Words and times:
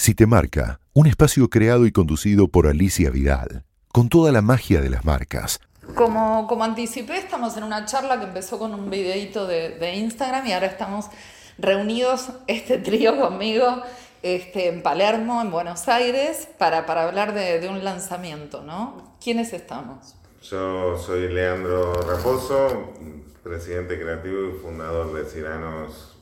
Si 0.00 0.14
te 0.14 0.26
marca, 0.26 0.80
un 0.94 1.06
espacio 1.06 1.50
creado 1.50 1.84
y 1.84 1.92
conducido 1.92 2.48
por 2.48 2.66
Alicia 2.66 3.10
Vidal, 3.10 3.66
con 3.92 4.08
toda 4.08 4.32
la 4.32 4.40
magia 4.40 4.80
de 4.80 4.88
las 4.88 5.04
marcas. 5.04 5.60
Como, 5.94 6.46
como 6.48 6.64
anticipé, 6.64 7.18
estamos 7.18 7.54
en 7.58 7.64
una 7.64 7.84
charla 7.84 8.18
que 8.18 8.24
empezó 8.24 8.58
con 8.58 8.72
un 8.72 8.88
videito 8.88 9.46
de, 9.46 9.76
de 9.78 9.96
Instagram 9.96 10.46
y 10.46 10.52
ahora 10.54 10.68
estamos 10.68 11.10
reunidos, 11.58 12.30
este 12.46 12.78
trío 12.78 13.20
conmigo, 13.20 13.82
este, 14.22 14.68
en 14.68 14.82
Palermo, 14.82 15.42
en 15.42 15.50
Buenos 15.50 15.86
Aires, 15.86 16.48
para, 16.56 16.86
para 16.86 17.06
hablar 17.06 17.34
de, 17.34 17.60
de, 17.60 17.68
un 17.68 17.84
lanzamiento, 17.84 18.62
¿no? 18.62 19.18
¿Quiénes 19.22 19.52
estamos? 19.52 20.16
Yo 20.40 20.96
soy 20.96 21.28
Leandro 21.28 21.92
Raposo, 21.92 22.94
presidente 23.42 24.00
creativo 24.00 24.48
y 24.48 24.62
fundador 24.62 25.12
de 25.12 25.28
Ciranos 25.28 26.16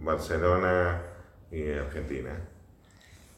Barcelona 0.00 1.00
y 1.52 1.70
Argentina. 1.70 2.48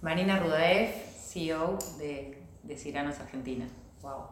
Marina 0.04 0.38
Rudaev, 0.38 0.90
CEO 1.32 1.78
de, 1.96 2.36
de 2.62 2.76
Ciranos 2.76 3.18
Argentina. 3.20 3.66
Wow. 4.02 4.26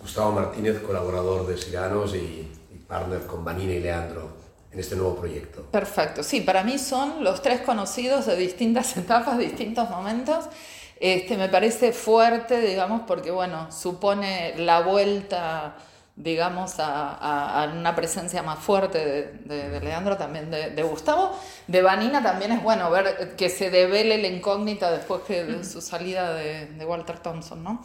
Gustavo 0.00 0.32
Martínez, 0.32 0.80
colaborador 0.80 1.46
de 1.46 1.56
Ciranos 1.56 2.12
y, 2.16 2.50
y 2.74 2.78
partner 2.88 3.24
con 3.24 3.44
Vanina 3.44 3.72
y 3.72 3.78
Leandro 3.78 4.30
en 4.72 4.80
este 4.80 4.96
nuevo 4.96 5.14
proyecto. 5.14 5.62
Perfecto, 5.70 6.24
sí, 6.24 6.40
para 6.40 6.64
mí 6.64 6.76
son 6.76 7.22
los 7.22 7.40
tres 7.40 7.60
conocidos 7.60 8.26
de 8.26 8.34
distintas 8.34 8.96
etapas, 8.96 9.38
distintos 9.38 9.88
momentos. 9.88 10.46
Este, 10.98 11.36
me 11.36 11.48
parece 11.48 11.92
fuerte, 11.92 12.60
digamos, 12.60 13.02
porque 13.06 13.30
bueno, 13.30 13.70
supone 13.70 14.56
la 14.56 14.80
vuelta 14.80 15.76
digamos, 16.16 16.80
a, 16.80 17.62
a, 17.62 17.72
una 17.72 17.94
presencia 17.94 18.42
más 18.42 18.58
fuerte 18.58 18.98
de, 18.98 19.32
de, 19.44 19.68
de 19.68 19.80
Leandro, 19.80 20.16
también 20.16 20.50
de, 20.50 20.70
de, 20.70 20.82
Gustavo. 20.82 21.38
De 21.66 21.82
Vanina 21.82 22.22
también 22.22 22.52
es 22.52 22.62
bueno 22.62 22.90
ver 22.90 23.36
que 23.36 23.50
se 23.50 23.70
devele 23.70 24.16
la 24.16 24.28
incógnita 24.28 24.90
después 24.90 25.22
que 25.26 25.44
de 25.44 25.64
su 25.64 25.82
salida 25.82 26.34
de, 26.34 26.84
Walter 26.86 27.18
Thompson, 27.18 27.62
¿no? 27.62 27.84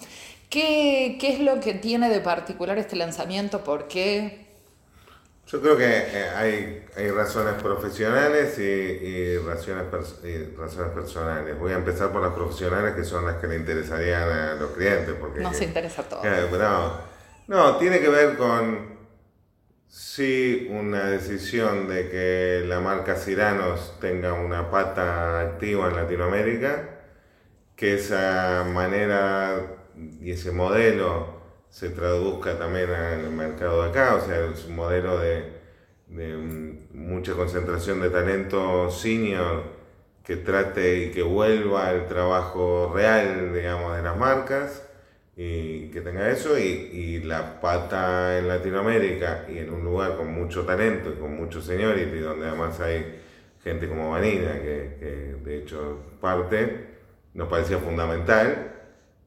¿Qué, 0.49 1.17
¿Qué, 1.19 1.33
es 1.33 1.39
lo 1.39 1.59
que 1.59 1.73
tiene 1.73 2.09
de 2.09 2.21
particular 2.21 2.77
este 2.77 2.95
lanzamiento? 2.95 3.63
¿Por 3.63 3.87
qué? 3.87 4.47
Yo 5.47 5.59
creo 5.59 5.75
que 5.75 5.85
eh, 5.85 6.29
hay, 6.33 6.85
hay 6.95 7.11
razones 7.11 7.55
profesionales 7.61 8.57
y, 8.57 8.61
y, 8.61 9.37
razones, 9.39 9.85
y 10.23 10.55
razones 10.55 10.93
personales. 10.93 11.59
Voy 11.59 11.73
a 11.73 11.75
empezar 11.75 12.11
por 12.11 12.21
las 12.21 12.33
profesionales, 12.33 12.95
que 12.95 13.03
son 13.03 13.25
las 13.25 13.35
que 13.37 13.47
le 13.47 13.57
interesarían 13.57 14.29
a 14.29 14.53
los 14.53 14.71
clientes. 14.71 15.13
Porque 15.19 15.41
Nos 15.41 15.61
interesa 15.61 16.01
a 16.03 16.05
todos. 16.05 16.25
Eh, 16.25 16.47
no, 17.51 17.75
tiene 17.75 17.99
que 17.99 18.07
ver 18.07 18.37
con 18.37 18.97
sí 19.85 20.69
una 20.71 21.09
decisión 21.09 21.89
de 21.89 22.07
que 22.09 22.63
la 22.65 22.79
marca 22.79 23.17
Ciranos 23.17 23.97
tenga 23.99 24.31
una 24.31 24.71
pata 24.71 25.41
activa 25.41 25.89
en 25.89 25.97
Latinoamérica, 25.97 27.01
que 27.75 27.95
esa 27.95 28.65
manera 28.73 29.63
y 30.21 30.31
ese 30.31 30.53
modelo 30.53 31.41
se 31.69 31.89
traduzca 31.89 32.57
también 32.57 32.89
el 32.89 33.29
mercado 33.31 33.83
de 33.83 33.89
acá, 33.89 34.15
o 34.15 34.25
sea, 34.25 34.45
es 34.45 34.63
un 34.63 34.77
modelo 34.77 35.19
de, 35.19 35.51
de 36.07 36.37
mucha 36.93 37.33
concentración 37.33 37.99
de 37.99 38.11
talento 38.11 38.89
senior 38.89 39.63
que 40.23 40.37
trate 40.37 40.99
y 40.99 41.11
que 41.11 41.21
vuelva 41.21 41.89
al 41.89 42.07
trabajo 42.07 42.93
real, 42.95 43.53
digamos, 43.53 43.97
de 43.97 44.03
las 44.03 44.15
marcas 44.15 44.83
y 45.35 45.89
que 45.89 46.01
tenga 46.01 46.29
eso 46.29 46.57
y, 46.57 46.63
y, 46.63 47.19
la 47.23 47.61
pata 47.61 48.37
en 48.37 48.47
Latinoamérica 48.47 49.45
y 49.49 49.59
en 49.59 49.71
un 49.73 49.83
lugar 49.83 50.17
con 50.17 50.33
mucho 50.33 50.65
talento 50.65 51.09
y 51.11 51.19
con 51.19 51.35
mucho 51.35 51.61
seniority, 51.61 52.19
donde 52.19 52.47
además 52.47 52.79
hay 52.81 53.19
gente 53.63 53.87
como 53.87 54.11
Vanina, 54.11 54.53
que, 54.61 55.37
de 55.43 55.57
hecho 55.57 55.99
parte, 56.19 56.87
nos 57.33 57.47
parecía 57.47 57.77
fundamental. 57.77 58.73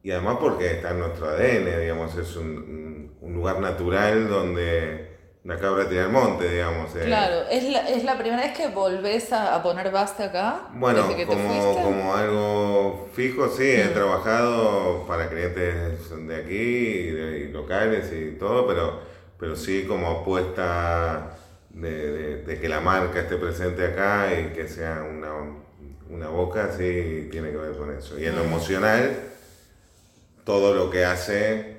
Y 0.03 0.11
además 0.11 0.37
porque 0.39 0.73
está 0.73 0.91
en 0.91 0.99
nuestro 0.99 1.31
ADN, 1.31 1.81
digamos, 1.81 2.17
es 2.19 2.37
un 2.37 3.11
lugar 3.23 3.61
natural 3.61 4.29
donde 4.29 5.14
la 5.45 5.59
cabra 5.59 5.87
tira 5.87 6.05
al 6.05 6.11
monte, 6.11 6.49
digamos. 6.49 6.97
Eh. 6.97 7.03
Claro, 7.05 7.47
¿Es 7.51 7.65
la, 7.65 7.87
¿es 7.91 8.03
la 8.03 8.17
primera 8.17 8.43
vez 8.43 8.57
que 8.57 8.69
volvés 8.69 9.31
a, 9.31 9.55
a 9.55 9.63
poner 9.63 9.91
base 9.91 10.23
acá? 10.23 10.69
Bueno, 10.73 11.07
como, 11.27 11.75
como 11.83 12.15
algo 12.15 13.11
fijo, 13.13 13.49
sí, 13.51 13.63
mm. 13.63 13.81
he 13.81 13.89
trabajado 13.89 15.07
para 15.07 15.29
clientes 15.29 16.09
de 16.27 16.37
aquí, 16.37 16.55
y, 16.55 17.11
de, 17.11 17.39
y 17.41 17.49
locales 17.53 18.11
y 18.11 18.39
todo, 18.39 18.67
pero, 18.67 19.01
pero 19.39 19.55
sí 19.55 19.85
como 19.87 20.23
apuesta 20.23 21.37
de, 21.69 21.91
de, 21.91 22.43
de, 22.43 22.61
que 22.61 22.69
la 22.69 22.81
marca 22.81 23.21
esté 23.21 23.37
presente 23.37 23.87
acá 23.87 24.29
y 24.33 24.55
que 24.55 24.67
sea 24.67 25.03
una, 25.03 25.35
una 26.09 26.29
boca, 26.29 26.71
sí, 26.73 27.29
tiene 27.31 27.51
que 27.51 27.59
ver 27.59 27.77
con 27.77 27.95
eso. 27.95 28.19
Y 28.19 28.25
en 28.25 28.35
lo 28.35 28.45
mm. 28.45 28.47
emocional, 28.47 29.17
todo 30.45 30.75
lo 30.75 30.91
que 30.91 31.05
hace 31.05 31.77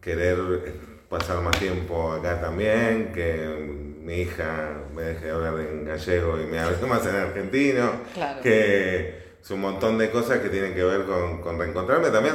querer 0.00 0.93
pasar 1.18 1.40
más 1.40 1.56
tiempo 1.60 2.12
acá 2.12 2.40
también, 2.40 3.12
que 3.12 3.94
mi 4.00 4.22
hija 4.22 4.82
me 4.94 5.02
deje 5.02 5.30
hablar 5.30 5.60
en 5.60 5.84
gallego 5.84 6.40
y 6.40 6.46
me 6.46 6.58
hable 6.58 6.86
más 6.88 7.06
en 7.06 7.14
argentino, 7.14 7.90
claro. 8.12 8.42
que 8.42 9.36
es 9.40 9.50
un 9.50 9.60
montón 9.60 9.96
de 9.96 10.10
cosas 10.10 10.40
que 10.40 10.48
tienen 10.48 10.74
que 10.74 10.82
ver 10.82 11.04
con, 11.04 11.40
con 11.40 11.56
reencontrarme 11.56 12.10
también, 12.10 12.34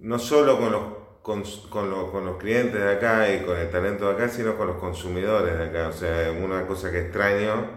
no 0.00 0.18
solo 0.18 0.58
con 0.58 0.72
los, 0.72 0.82
con, 1.22 1.44
con, 1.68 1.90
los, 1.90 2.10
con 2.10 2.26
los 2.26 2.38
clientes 2.38 2.80
de 2.80 2.90
acá 2.90 3.32
y 3.32 3.44
con 3.44 3.56
el 3.56 3.70
talento 3.70 4.08
de 4.08 4.14
acá, 4.14 4.28
sino 4.28 4.56
con 4.56 4.66
los 4.66 4.78
consumidores 4.78 5.56
de 5.56 5.64
acá. 5.66 5.88
O 5.88 5.92
sea, 5.92 6.32
una 6.32 6.66
cosa 6.66 6.90
que 6.90 7.02
extraño 7.02 7.68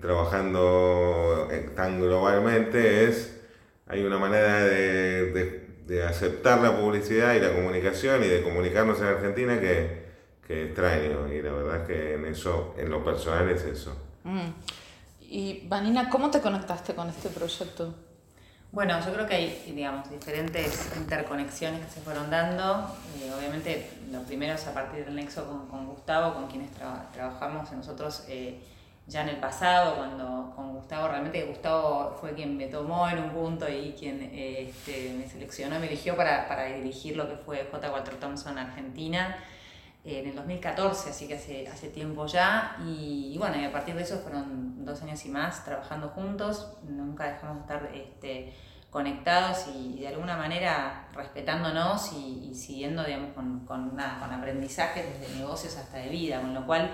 trabajando 0.00 1.48
tan 1.74 2.00
globalmente 2.00 3.08
es, 3.08 3.40
hay 3.88 4.04
una 4.04 4.18
manera 4.18 4.62
de, 4.64 5.32
de 5.32 5.67
de 5.88 6.04
aceptar 6.04 6.60
la 6.60 6.78
publicidad 6.78 7.34
y 7.34 7.40
la 7.40 7.50
comunicación 7.52 8.22
y 8.22 8.28
de 8.28 8.42
comunicarnos 8.42 9.00
en 9.00 9.06
Argentina 9.06 9.58
que, 9.58 10.04
que 10.46 10.66
extraño. 10.66 11.32
Y 11.32 11.40
la 11.40 11.50
verdad 11.50 11.76
es 11.80 11.86
que 11.86 12.14
en 12.14 12.26
eso, 12.26 12.74
en 12.76 12.90
lo 12.90 13.02
personal 13.02 13.48
es 13.48 13.64
eso. 13.64 13.96
Mm. 14.22 14.50
Y 15.22 15.66
Vanina, 15.66 16.10
¿cómo 16.10 16.30
te 16.30 16.40
conectaste 16.40 16.94
con 16.94 17.08
este 17.08 17.30
proyecto? 17.30 17.94
Bueno, 18.70 19.00
yo 19.02 19.14
creo 19.14 19.26
que 19.26 19.34
hay, 19.34 19.72
digamos, 19.74 20.10
diferentes 20.10 20.90
interconexiones 20.94 21.86
que 21.86 21.90
se 21.90 22.00
fueron 22.02 22.28
dando. 22.28 22.94
Eh, 23.18 23.32
obviamente, 23.34 23.90
lo 24.12 24.20
primero 24.24 24.54
es 24.54 24.66
a 24.66 24.74
partir 24.74 25.06
del 25.06 25.14
nexo 25.14 25.46
con, 25.46 25.68
con 25.68 25.86
Gustavo, 25.86 26.34
con 26.34 26.48
quienes 26.48 26.70
tra 26.72 27.08
trabajamos 27.14 27.72
nosotros 27.72 28.24
eh, 28.28 28.60
ya 29.08 29.22
en 29.22 29.30
el 29.30 29.36
pasado, 29.36 29.96
cuando 29.96 30.52
con 30.54 30.74
Gustavo, 30.74 31.08
realmente 31.08 31.42
Gustavo 31.44 32.16
fue 32.20 32.34
quien 32.34 32.56
me 32.56 32.66
tomó 32.66 33.08
en 33.08 33.18
un 33.18 33.30
punto 33.30 33.66
y 33.68 33.94
quien 33.98 34.30
este, 34.34 35.14
me 35.18 35.26
seleccionó 35.26 35.80
me 35.80 35.86
eligió 35.86 36.14
para, 36.14 36.46
para, 36.46 36.66
dirigir 36.66 37.16
lo 37.16 37.26
que 37.26 37.36
fue 37.36 37.66
J. 37.70 37.90
Walter 37.90 38.16
Thompson 38.16 38.58
Argentina 38.58 39.38
en 40.04 40.26
el 40.28 40.34
2014, 40.34 41.10
así 41.10 41.26
que 41.26 41.34
hace, 41.34 41.66
hace 41.68 41.88
tiempo 41.88 42.26
ya. 42.26 42.76
Y, 42.86 43.36
bueno, 43.38 43.56
y 43.56 43.64
a 43.64 43.72
partir 43.72 43.94
de 43.94 44.02
eso 44.02 44.18
fueron 44.18 44.84
dos 44.84 45.02
años 45.02 45.24
y 45.24 45.28
más 45.28 45.64
trabajando 45.64 46.08
juntos, 46.08 46.76
nunca 46.82 47.32
dejamos 47.32 47.56
de 47.56 47.60
estar 47.60 47.90
este, 47.94 48.54
conectados 48.90 49.66
y, 49.74 50.00
de 50.00 50.08
alguna 50.08 50.36
manera 50.36 51.08
respetándonos 51.14 52.12
y, 52.12 52.54
siguiendo, 52.54 53.04
digamos, 53.04 53.32
con, 53.34 53.60
con, 53.66 53.96
nada, 53.96 54.18
con 54.18 54.32
aprendizaje 54.32 55.02
desde 55.02 55.34
negocios 55.36 55.76
hasta 55.76 55.98
de 55.98 56.08
vida, 56.08 56.40
con 56.40 56.54
lo 56.54 56.66
cual 56.66 56.90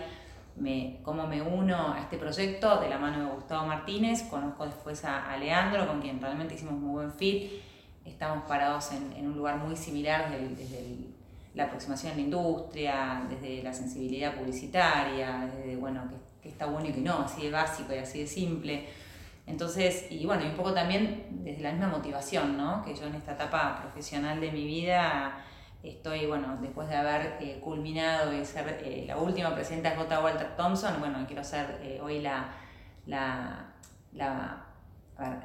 me, 0.56 1.00
cómo 1.03 1.26
me 1.26 1.42
uno 1.42 1.94
a 1.94 2.00
este 2.00 2.16
proyecto 2.16 2.81
de 2.81 2.88
la 2.88 2.98
mano 2.98 3.25
de 3.25 3.34
Gustavo 3.34 3.66
Martínez, 3.66 4.22
conozco 4.25 4.66
después 4.66 5.04
a, 5.04 5.31
a 5.32 5.37
Leandro, 5.37 5.87
con 5.87 6.00
quien 6.00 6.20
realmente 6.20 6.54
hicimos 6.54 6.75
muy 6.75 6.92
buen 6.92 7.12
fit, 7.12 7.50
estamos 8.04 8.44
parados 8.47 8.93
en, 8.93 9.12
en 9.14 9.26
un 9.26 9.37
lugar 9.37 9.56
muy 9.56 9.76
similar 9.76 10.31
desde, 10.31 10.54
desde 10.54 10.78
el, 10.78 11.14
la 11.54 11.64
aproximación 11.64 12.12
a 12.12 12.16
la 12.16 12.20
industria, 12.20 13.22
desde 13.28 13.62
la 13.62 13.72
sensibilidad 13.72 14.34
publicitaria, 14.34 15.50
desde, 15.54 15.76
bueno, 15.76 16.03
que, 16.09 16.16
que, 16.43 16.48
está 16.48 16.66
bueno 16.66 16.88
y 16.88 16.93
que 16.93 17.00
no, 17.00 17.20
así 17.20 17.43
de 17.43 17.50
básico 17.50 17.94
y 17.94 17.98
así 17.98 18.20
de 18.20 18.26
simple. 18.26 18.87
Entonces, 19.47 20.06
y 20.10 20.25
bueno, 20.26 20.44
y 20.44 20.48
un 20.48 20.56
poco 20.56 20.72
también 20.72 21.26
desde 21.31 21.62
la 21.62 21.72
misma 21.72 21.88
motivación, 21.88 22.56
¿no? 22.56 22.82
Que 22.84 22.94
yo 22.94 23.06
en 23.06 23.14
esta 23.14 23.32
etapa 23.32 23.79
profesional 23.81 24.40
de 24.40 24.50
mi 24.50 24.64
vida 24.64 25.44
estoy, 25.84 26.26
bueno, 26.26 26.58
después 26.60 26.88
de 26.88 26.96
haber 26.96 27.36
eh, 27.40 27.60
culminado 27.62 28.32
y 28.32 28.44
ser 28.44 28.81
eh, 28.82 29.04
la 29.06 29.19
última 29.19 29.54
presidenta 29.54 29.90
de 29.90 29.96
J. 29.96 30.20
Walter 30.20 30.56
Thompson, 30.56 30.94
bueno, 30.98 31.25
quiero 31.26 31.44
ser 31.44 31.78
eh, 31.82 32.00
hoy 32.02 32.20
la, 32.20 32.48
la, 33.06 33.66
la 34.12 34.60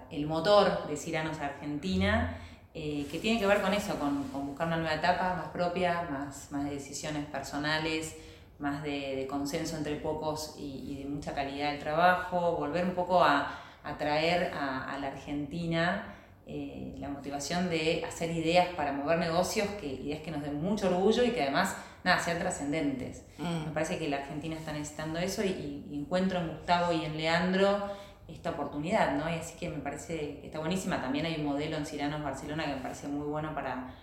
el 0.10 0.26
motor 0.26 0.88
de 0.88 0.98
Ciranos 0.98 1.40
Argentina, 1.40 2.36
que 2.74 3.20
tiene 3.22 3.40
que 3.40 3.46
ver 3.46 3.62
con 3.62 3.72
eso, 3.74 4.00
con, 4.00 4.24
con, 4.30 4.48
buscar 4.48 4.66
una 4.66 4.78
nueva 4.78 4.96
etapa 4.96 5.36
más 5.36 5.50
propia, 5.50 6.08
más, 6.10 6.52
más 6.52 6.64
de 6.64 6.72
decisiones 6.72 7.26
personales, 7.26 8.16
más 8.58 8.82
de, 8.82 9.28
consenso 9.30 9.78
entre 9.78 9.98
pocos 9.98 10.56
y, 10.58 10.96
de 10.96 11.06
mucha 11.06 11.36
calidad 11.36 11.72
del 11.72 11.80
trabajo, 11.80 12.56
volver 12.56 12.86
un 12.86 12.96
poco 12.96 13.24
a, 13.24 13.60
a 13.84 13.98
traer 13.98 14.52
a 14.56 14.98
la 15.00 15.08
Argentina 15.10 16.16
eh, 16.52 16.96
la 16.98 17.10
motivación 17.10 17.70
de 17.70 18.04
hacer 18.08 18.32
ideas 18.32 18.70
para 18.76 18.92
mover 18.92 19.20
negocios, 19.20 19.68
que 19.80 19.86
ideas 19.86 20.22
que 20.22 20.32
nos 20.32 20.42
den 20.42 20.60
mucho 20.60 20.88
orgullo 20.88 21.24
y 21.24 21.30
que 21.30 21.44
además, 21.44 21.76
nada, 22.04 22.20
sean 22.20 22.40
trascendentes. 22.40 23.24
Mm. 23.38 23.68
Me 23.68 23.72
parece 23.72 24.00
que 24.00 24.10
la 24.10 24.18
Argentina 24.18 24.56
está 24.56 24.74
necesitando 24.74 25.20
eso 25.20 25.44
y, 25.44 25.86
y, 25.92 25.96
encuentro 25.96 26.40
en 26.40 26.48
Gustavo 26.48 26.92
y 26.92 27.06
en 27.06 27.18
Leandro 27.18 27.92
esta 28.28 28.50
oportunidad, 28.50 29.16
¿no? 29.16 29.30
Y 29.30 29.36
así 29.36 29.58
que 29.58 29.70
me 29.70 29.78
parece 29.78 30.40
que 30.40 30.48
está 30.48 30.58
buenísima. 30.58 31.00
También 31.00 31.28
hay 31.28 31.36
un 31.36 31.46
modelo 31.46 31.78
en 31.78 31.86
Ciranos 31.86 32.24
Barcelona 32.24 32.66
que 32.66 32.74
me 32.74 32.82
parece 32.82 33.08
muy 33.08 33.28
bueno 33.28 33.54
para, 33.54 33.94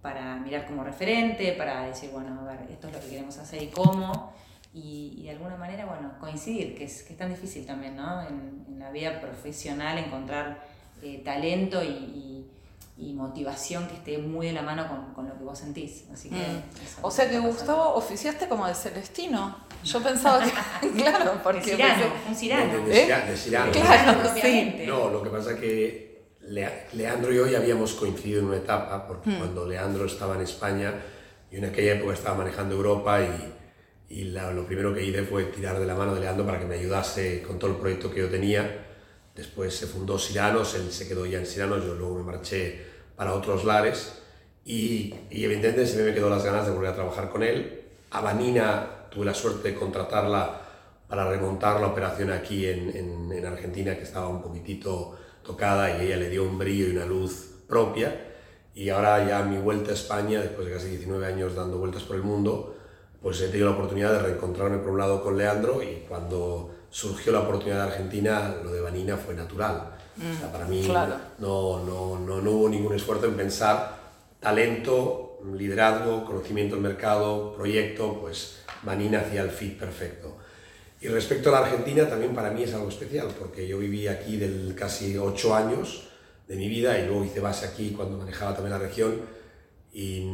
para 0.00 0.36
mirar 0.36 0.66
como 0.66 0.84
referente, 0.84 1.52
para 1.54 1.86
decir, 1.86 2.10
bueno, 2.12 2.40
a 2.40 2.52
ver, 2.52 2.70
esto 2.70 2.86
es 2.86 2.94
lo 2.94 3.00
que 3.00 3.08
queremos 3.08 3.36
hacer 3.38 3.64
y 3.64 3.66
cómo. 3.66 4.32
Y, 4.72 5.24
de 5.24 5.30
alguna 5.30 5.56
manera, 5.56 5.86
bueno, 5.86 6.12
coincidir, 6.20 6.76
que 6.76 6.84
es, 6.84 7.02
que 7.02 7.14
es 7.14 7.18
tan 7.18 7.30
difícil 7.30 7.66
también, 7.66 7.96
¿no? 7.96 8.22
En, 8.22 8.64
en 8.68 8.78
la 8.78 8.90
vida 8.90 9.20
profesional 9.20 9.98
encontrar 9.98 10.69
eh, 11.02 11.22
talento 11.24 11.82
y 11.82 12.30
y 13.00 13.14
motivación 13.14 13.88
que 13.88 13.94
esté 13.94 14.18
muy 14.18 14.48
de 14.48 14.52
la 14.52 14.62
mano 14.62 14.86
con, 14.86 15.14
con 15.14 15.28
lo 15.28 15.36
que 15.36 15.42
vos 15.42 15.58
sentís. 15.58 16.04
Así 16.12 16.28
que, 16.28 16.36
mm. 16.36 17.02
O 17.02 17.10
sea 17.10 17.28
que 17.30 17.38
Gustavo, 17.38 17.94
oficiaste 17.94 18.46
como 18.46 18.66
de 18.66 18.74
Celestino. 18.74 19.56
Yo 19.82 20.02
pensaba 20.02 20.44
que, 20.44 20.90
claro, 21.02 21.40
porque... 21.42 21.60
De 21.60 21.76
Cirano, 21.76 22.04
un 22.28 22.36
Cirano. 22.36 22.86
De, 22.86 23.06
de, 23.06 23.36
Cirano. 23.36 23.72
Claro, 23.72 24.30
sí. 24.40 24.84
No, 24.86 25.08
lo 25.08 25.22
que 25.22 25.30
pasa 25.30 25.52
es 25.52 25.60
que 25.60 26.10
Leandro 26.92 27.32
y 27.32 27.36
yo 27.36 27.46
ya 27.46 27.58
habíamos 27.58 27.94
coincidido 27.94 28.40
en 28.40 28.48
una 28.48 28.56
etapa, 28.58 29.06
porque 29.06 29.30
mm. 29.30 29.38
cuando 29.38 29.66
Leandro 29.66 30.04
estaba 30.04 30.34
en 30.34 30.42
España, 30.42 30.92
y 31.50 31.56
en 31.56 31.64
aquella 31.64 31.94
época 31.94 32.12
estaba 32.12 32.36
manejando 32.36 32.76
Europa 32.76 33.20
y, 33.22 34.14
y 34.14 34.24
lo 34.24 34.66
primero 34.66 34.94
que 34.94 35.02
hice 35.02 35.22
fue 35.24 35.44
tirar 35.44 35.80
de 35.80 35.86
la 35.86 35.94
mano 35.94 36.14
de 36.14 36.20
Leandro 36.20 36.44
para 36.44 36.60
que 36.60 36.66
me 36.66 36.74
ayudase 36.74 37.42
con 37.42 37.58
todo 37.58 37.70
el 37.70 37.76
proyecto 37.78 38.10
que 38.10 38.20
yo 38.20 38.28
tenía. 38.28 38.89
Después 39.40 39.74
se 39.74 39.86
fundó 39.86 40.18
Siranos, 40.18 40.74
él 40.74 40.92
se 40.92 41.08
quedó 41.08 41.24
ya 41.24 41.38
en 41.38 41.46
Siranos, 41.46 41.82
yo 41.82 41.94
luego 41.94 42.16
me 42.16 42.24
marché 42.24 42.84
para 43.16 43.32
otros 43.32 43.64
lares 43.64 44.20
y, 44.66 45.14
evidentemente 45.30 45.86
se 45.86 46.02
me 46.02 46.12
quedó 46.12 46.28
las 46.28 46.44
ganas 46.44 46.66
de 46.66 46.72
volver 46.72 46.90
a 46.90 46.94
trabajar 46.94 47.30
con 47.30 47.42
él. 47.42 47.84
A 48.10 48.20
Vanina 48.20 49.06
tuve 49.10 49.24
la 49.24 49.32
suerte 49.32 49.70
de 49.70 49.74
contratarla 49.76 50.60
para 51.08 51.26
remontar 51.26 51.80
la 51.80 51.86
operación 51.86 52.30
aquí 52.30 52.66
en, 52.66 53.32
en, 53.32 53.46
Argentina 53.46 53.96
que 53.96 54.02
estaba 54.02 54.28
un 54.28 54.42
poquitito 54.42 55.16
tocada 55.42 55.96
y 55.96 56.08
ella 56.08 56.18
le 56.18 56.28
dio 56.28 56.44
un 56.44 56.58
brillo 56.58 56.88
y 56.88 56.96
una 56.96 57.06
luz 57.06 57.62
propia. 57.66 58.32
Y 58.74 58.90
ahora 58.90 59.26
ya 59.26 59.42
mi 59.42 59.56
vuelta 59.56 59.92
a 59.92 59.94
España, 59.94 60.42
después 60.42 60.66
de 60.66 60.74
casi 60.74 60.88
19 60.88 61.24
años 61.24 61.54
dando 61.54 61.78
vueltas 61.78 62.02
por 62.02 62.16
el 62.16 62.24
mundo, 62.24 62.76
pues 63.22 63.40
he 63.40 63.48
tenido 63.48 63.70
la 63.70 63.74
oportunidad 63.74 64.12
de 64.12 64.18
reencontrarme 64.18 64.76
por 64.80 64.90
un 64.90 64.98
lado 64.98 65.22
con 65.22 65.38
Leandro 65.38 65.82
y 65.82 66.04
cuando 66.06 66.74
surgió 66.90 67.32
la 67.32 67.40
oportunidad 67.40 67.86
de 67.86 67.92
Argentina, 67.92 68.56
lo 68.62 68.72
de 68.72 68.80
Vanina 68.80 69.16
fue 69.16 69.34
natural 69.34 70.00
para 70.52 70.66
mí 70.66 70.82
no, 71.38 71.84
no, 71.84 72.18
no, 72.18 72.40
no, 72.40 72.50
hubo 72.50 72.68
ningún 72.68 72.94
esfuerzo 72.94 73.26
en 73.26 73.34
pensar 73.34 73.98
talento, 74.38 75.38
liderazgo, 75.56 76.24
conocimiento 76.24 76.74
del 76.74 76.82
mercado, 76.82 77.54
proyecto, 77.54 78.18
pues 78.20 78.58
Manina 78.82 79.20
hacía 79.20 79.42
el 79.42 79.50
fit 79.50 79.78
perfecto. 79.78 80.36
Y 81.00 81.08
respecto 81.08 81.48
a 81.48 81.52
la 81.60 81.66
Argentina, 81.66 82.08
también 82.08 82.34
para 82.34 82.50
mí 82.50 82.62
es 82.62 82.74
algo 82.74 82.88
especial, 82.88 83.28
porque 83.38 83.66
yo 83.66 83.78
viví 83.78 84.06
aquí 84.06 84.36
del 84.36 84.74
casi 84.74 85.16
ocho 85.16 85.54
años 85.54 86.08
de 86.46 86.56
mi 86.56 86.68
vida 86.68 86.98
y 86.98 87.06
luego 87.06 87.24
hice 87.24 87.40
base 87.40 87.66
aquí 87.66 87.92
cuando 87.96 88.18
manejaba 88.18 88.54
también 88.54 88.72
la 88.72 88.78
región. 88.78 89.20
Y 89.92 90.26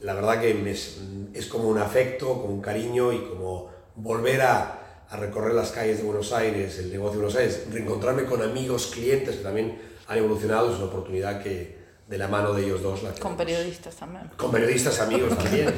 la 0.00 0.14
verdad 0.14 0.40
que 0.40 0.70
es, 0.70 1.00
es 1.34 1.46
como 1.46 1.68
un 1.68 1.78
afecto, 1.78 2.40
como 2.40 2.54
un 2.54 2.62
cariño 2.62 3.12
y 3.12 3.18
como 3.20 3.70
volver 3.96 4.42
a, 4.42 4.83
a 5.14 5.16
recorrer 5.16 5.54
las 5.54 5.70
calles 5.70 5.98
de 5.98 6.02
Buenos 6.02 6.32
Aires, 6.32 6.76
el 6.78 6.90
negocio 6.90 7.20
de 7.20 7.26
Buenos 7.26 7.36
Aires, 7.36 7.66
reencontrarme 7.70 8.24
con 8.24 8.42
amigos, 8.42 8.88
clientes 8.92 9.36
que 9.36 9.42
también 9.44 9.80
han 10.08 10.18
evolucionado, 10.18 10.70
es 10.70 10.76
una 10.76 10.86
oportunidad 10.86 11.40
que 11.40 11.78
de 12.08 12.18
la 12.18 12.26
mano 12.26 12.52
de 12.52 12.64
ellos 12.64 12.82
dos 12.82 13.02
la 13.04 13.12
Con 13.14 13.36
periodistas 13.36 13.94
también. 13.94 14.28
Con 14.36 14.50
periodistas 14.50 14.98
amigos 15.00 15.38
también. 15.38 15.72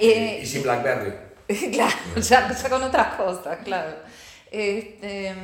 y, 0.00 0.46
sin 0.46 0.62
Blackberry. 0.62 1.12
Claro, 1.72 1.96
ya, 2.16 2.70
con 2.70 2.82
otras 2.84 3.16
cosas, 3.16 3.58
claro. 3.64 3.96
Este, 4.50 5.34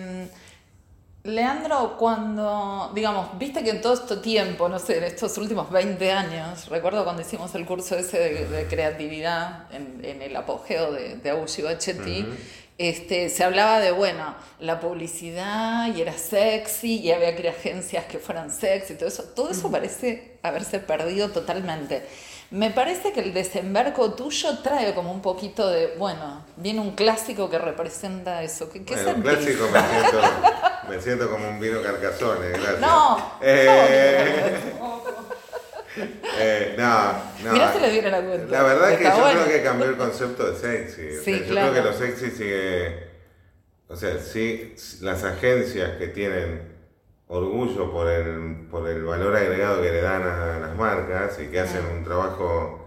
Leandro, 1.25 1.97
cuando, 1.99 2.93
digamos, 2.95 3.37
viste 3.39 3.63
que 3.65 3.71
en 3.71 3.81
todo 3.83 3.95
este 3.95 4.17
tiempo, 4.19 4.69
no 4.69 4.79
sé, 4.79 4.99
en 4.99 5.05
estos 5.05 5.37
últimos 5.37 5.71
20 5.71 6.13
años, 6.13 6.69
recuerdo 6.69 7.03
cuando 7.03 7.23
hicimos 7.23 7.55
el 7.57 7.67
curso 7.67 7.99
ese 7.99 8.19
de, 8.19 8.67
creatividad 8.69 9.67
en, 9.75 10.03
en, 10.05 10.23
el 10.23 10.37
apogeo 10.37 10.93
de, 10.93 11.17
de 11.17 11.31
Aushi 11.31 11.63
Bachetti, 11.63 12.25
este, 12.79 13.31
se 13.31 13.43
hablaba 13.43 13.81
de, 13.81 13.91
bueno, 13.91 14.35
la 14.61 14.81
publicidad 14.81 15.95
y 15.95 16.03
era 16.03 16.13
sexy 16.13 17.01
y 17.01 17.11
había 17.11 17.35
que 17.35 17.49
agencias 17.49 18.05
que 18.05 18.19
fueran 18.19 18.51
sexy 18.51 18.95
y 18.95 18.97
todo 18.97 19.09
eso. 19.09 19.25
Todo 19.35 19.51
eso 19.51 19.71
parece 19.71 20.39
haberse 20.43 20.79
perdido 20.79 21.31
totalmente. 21.31 22.03
Me 22.51 22.71
parece 22.71 23.13
que 23.13 23.21
el 23.21 23.35
desembarco 23.35 24.13
tuyo 24.13 24.59
trae 24.59 24.95
como 24.95 25.11
un 25.11 25.21
poquito 25.21 25.69
de, 25.69 25.95
bueno, 25.99 26.45
viene 26.57 26.81
un 26.81 26.93
clásico 26.93 27.51
que 27.51 27.59
representa 27.59 28.43
eso. 28.43 28.71
¿Qué, 28.71 28.85
qué 28.85 28.95
bueno, 28.95 29.15
un 29.17 29.23
clásico 29.23 29.69
me 29.73 29.81
siento, 29.81 30.21
me 30.89 31.01
siento 31.01 31.31
como 31.31 31.49
un 31.49 31.59
vino 31.59 31.83
carcasone, 31.83 32.49
gracias. 32.51 32.81
No, 32.81 33.33
eh, 33.41 34.75
Eh, 36.39 36.75
no, 36.77 37.13
no. 37.45 37.53
Mirá 37.53 37.73
si 37.73 37.81
le 37.81 37.91
viene 37.91 38.11
la 38.11 38.21
cuenta. 38.21 38.47
La 38.51 38.63
verdad 38.63 38.93
es 38.93 38.99
que 38.99 39.05
yo 39.05 39.31
creo 39.33 39.47
que 39.47 39.63
cambió 39.63 39.89
el 39.89 39.97
concepto 39.97 40.51
de 40.51 40.59
sexy. 40.59 41.47
yo 41.47 41.55
creo 41.55 41.73
que 41.73 41.81
lo 41.83 41.93
sexy 41.93 42.31
sigue. 42.31 43.07
O 43.89 43.97
sea, 43.97 44.19
sí, 44.19 44.75
las 45.01 45.25
agencias 45.25 45.93
que 45.97 46.09
tienen 46.09 46.77
orgullo 47.29 47.91
por 47.91 48.09
el, 48.09 48.67
por 48.71 48.89
el 48.89 49.03
valor 49.05 49.35
agregado 49.35 49.83
que 49.83 49.91
le 49.91 50.01
dan 50.01 50.23
a 50.23 50.59
las 50.61 50.77
marcas 50.77 51.39
y 51.41 51.47
que 51.47 51.61
hacen 51.61 51.85
un 51.87 52.05
trabajo 52.05 52.87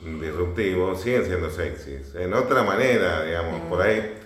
disruptivo, 0.00 0.94
siguen 0.96 1.24
siendo 1.24 1.50
sexys. 1.50 2.14
En 2.14 2.34
otra 2.34 2.62
manera, 2.62 3.22
digamos, 3.24 3.60
por 3.62 3.82
ahí. 3.82 4.18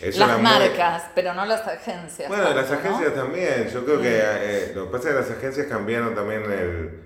las 0.00 0.40
marcas, 0.40 1.04
pero 1.14 1.34
no 1.34 1.44
las 1.44 1.66
agencias. 1.66 2.28
Bueno, 2.28 2.52
las 2.54 2.70
agencias 2.70 3.14
también. 3.14 3.68
Yo 3.68 3.84
creo 3.84 4.00
que 4.00 4.20
eh, 4.22 4.72
lo 4.74 4.86
que 4.86 4.92
pasa 4.92 5.08
es 5.08 5.14
que 5.14 5.20
las 5.20 5.30
agencias 5.30 5.66
cambiaron 5.66 6.14
también 6.14 6.42
el 6.50 7.05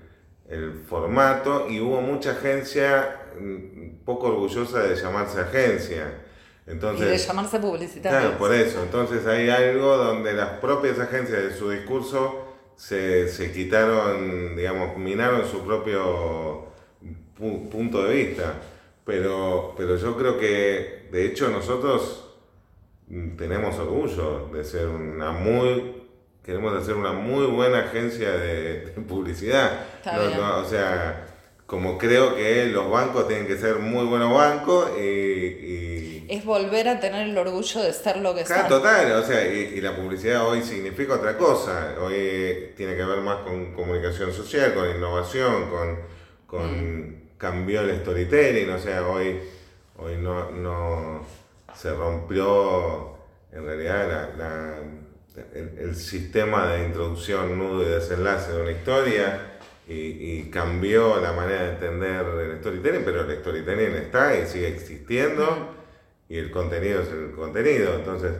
el 0.51 0.73
formato 0.73 1.67
y 1.69 1.79
hubo 1.79 2.01
mucha 2.01 2.31
agencia 2.31 3.21
mm, 3.39 4.03
poco 4.03 4.27
orgullosa 4.27 4.83
de 4.83 4.95
llamarse 4.95 5.39
agencia. 5.39 6.13
Entonces, 6.67 7.07
y 7.07 7.09
de 7.09 7.17
llamarse 7.17 7.59
publicitaria. 7.59 8.19
Claro, 8.19 8.37
por 8.37 8.53
eso. 8.53 8.83
Entonces 8.83 9.25
hay 9.25 9.49
algo 9.49 9.95
donde 9.95 10.33
las 10.33 10.59
propias 10.59 10.99
agencias 10.99 11.41
de 11.41 11.53
su 11.53 11.69
discurso 11.69 12.47
se, 12.75 13.29
se 13.29 13.51
quitaron, 13.51 14.55
digamos, 14.55 14.97
minaron 14.97 15.47
su 15.49 15.61
propio 15.61 16.65
punto 17.71 18.03
de 18.03 18.13
vista. 18.13 18.55
Pero, 19.05 19.73
pero 19.77 19.95
yo 19.95 20.17
creo 20.17 20.37
que, 20.37 21.07
de 21.11 21.25
hecho, 21.25 21.49
nosotros 21.49 22.25
mm, 23.07 23.37
tenemos 23.37 23.79
orgullo 23.79 24.49
de 24.53 24.63
ser 24.65 24.87
una 24.87 25.31
muy 25.31 26.00
queremos 26.43 26.75
hacer 26.75 26.95
una 26.95 27.13
muy 27.13 27.45
buena 27.45 27.79
agencia 27.79 28.31
de, 28.31 28.93
publicidad. 29.07 29.85
o 30.05 30.65
sea, 30.65 31.27
como 31.65 31.97
creo 31.97 32.35
que 32.35 32.65
los 32.67 32.89
bancos 32.89 33.27
tienen 33.27 33.47
que 33.47 33.57
ser 33.57 33.77
muy 33.77 34.05
buenos 34.05 34.33
bancos 34.33 34.91
y, 34.99 36.25
Es 36.29 36.43
volver 36.43 36.87
a 36.89 36.99
tener 36.99 37.29
el 37.29 37.37
orgullo 37.37 37.81
de 37.81 37.93
ser 37.93 38.17
lo 38.17 38.33
que 38.35 38.43
claro, 38.43 38.67
Total, 38.67 39.11
o 39.13 39.23
sea, 39.23 39.45
y, 39.47 39.79
la 39.79 39.95
publicidad 39.95 40.47
hoy 40.47 40.61
significa 40.63 41.13
otra 41.15 41.37
cosa. 41.37 41.95
Hoy 42.01 42.73
tiene 42.75 42.95
que 42.95 43.03
ver 43.03 43.19
más 43.21 43.37
con 43.37 43.73
comunicación 43.73 44.33
social, 44.33 44.73
con 44.73 44.89
innovación, 44.89 45.69
con, 45.69 45.99
con 46.47 47.07
mm. 47.07 47.37
cambio 47.37 47.81
el 47.81 47.99
storytelling, 48.01 48.69
o 48.69 48.79
sea, 48.79 49.07
hoy, 49.07 49.39
hoy 49.97 50.17
no, 50.17 50.51
no 50.51 51.25
se 51.75 51.93
rompió 51.93 53.17
en 53.51 53.65
realidad 53.65 54.29
la 54.37 54.79
el, 55.35 55.95
sistema 55.95 56.73
de 56.73 56.85
introducción, 56.85 57.57
nudo 57.57 57.83
y 57.83 57.89
desenlace 57.89 58.51
de 58.51 58.61
una 58.61 58.71
historia 58.71 59.59
y, 59.87 60.43
cambió 60.51 61.19
la 61.21 61.33
manera 61.33 61.63
de 61.63 61.71
entender 61.71 62.25
el 62.25 62.59
storytelling, 62.59 63.03
pero 63.03 63.21
el 63.21 63.39
storytelling 63.39 63.93
está 63.95 64.37
y 64.37 64.45
sigue 64.45 64.67
existiendo 64.67 65.75
y 66.29 66.37
el 66.37 66.51
contenido 66.51 67.01
es 67.01 67.09
el 67.09 67.31
contenido. 67.31 67.95
Entonces, 67.95 68.31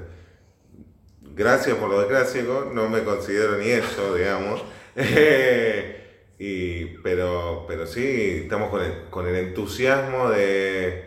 gracias 1.22 1.78
por 1.78 1.90
lo 1.90 2.02
de 2.02 2.08
clásico, 2.08 2.72
no 2.74 2.90
me 2.90 3.04
considero 3.04 3.58
ni 3.58 3.70
eso, 3.70 4.16
digamos. 4.16 4.64
y, 6.40 6.86
pero, 7.04 7.66
pero 7.68 7.86
sí, 7.86 8.42
estamos 8.44 8.70
con 8.70 8.82
el, 8.82 9.10
con 9.10 9.28
el 9.28 9.36
entusiasmo 9.36 10.30
de, 10.30 11.06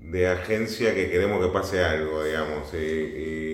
de 0.00 0.28
agencia 0.28 0.94
que 0.94 1.10
queremos 1.10 1.44
que 1.44 1.52
pase 1.52 1.82
algo, 1.84 2.24
digamos. 2.24 2.72
y 2.74 2.76
y 2.76 3.49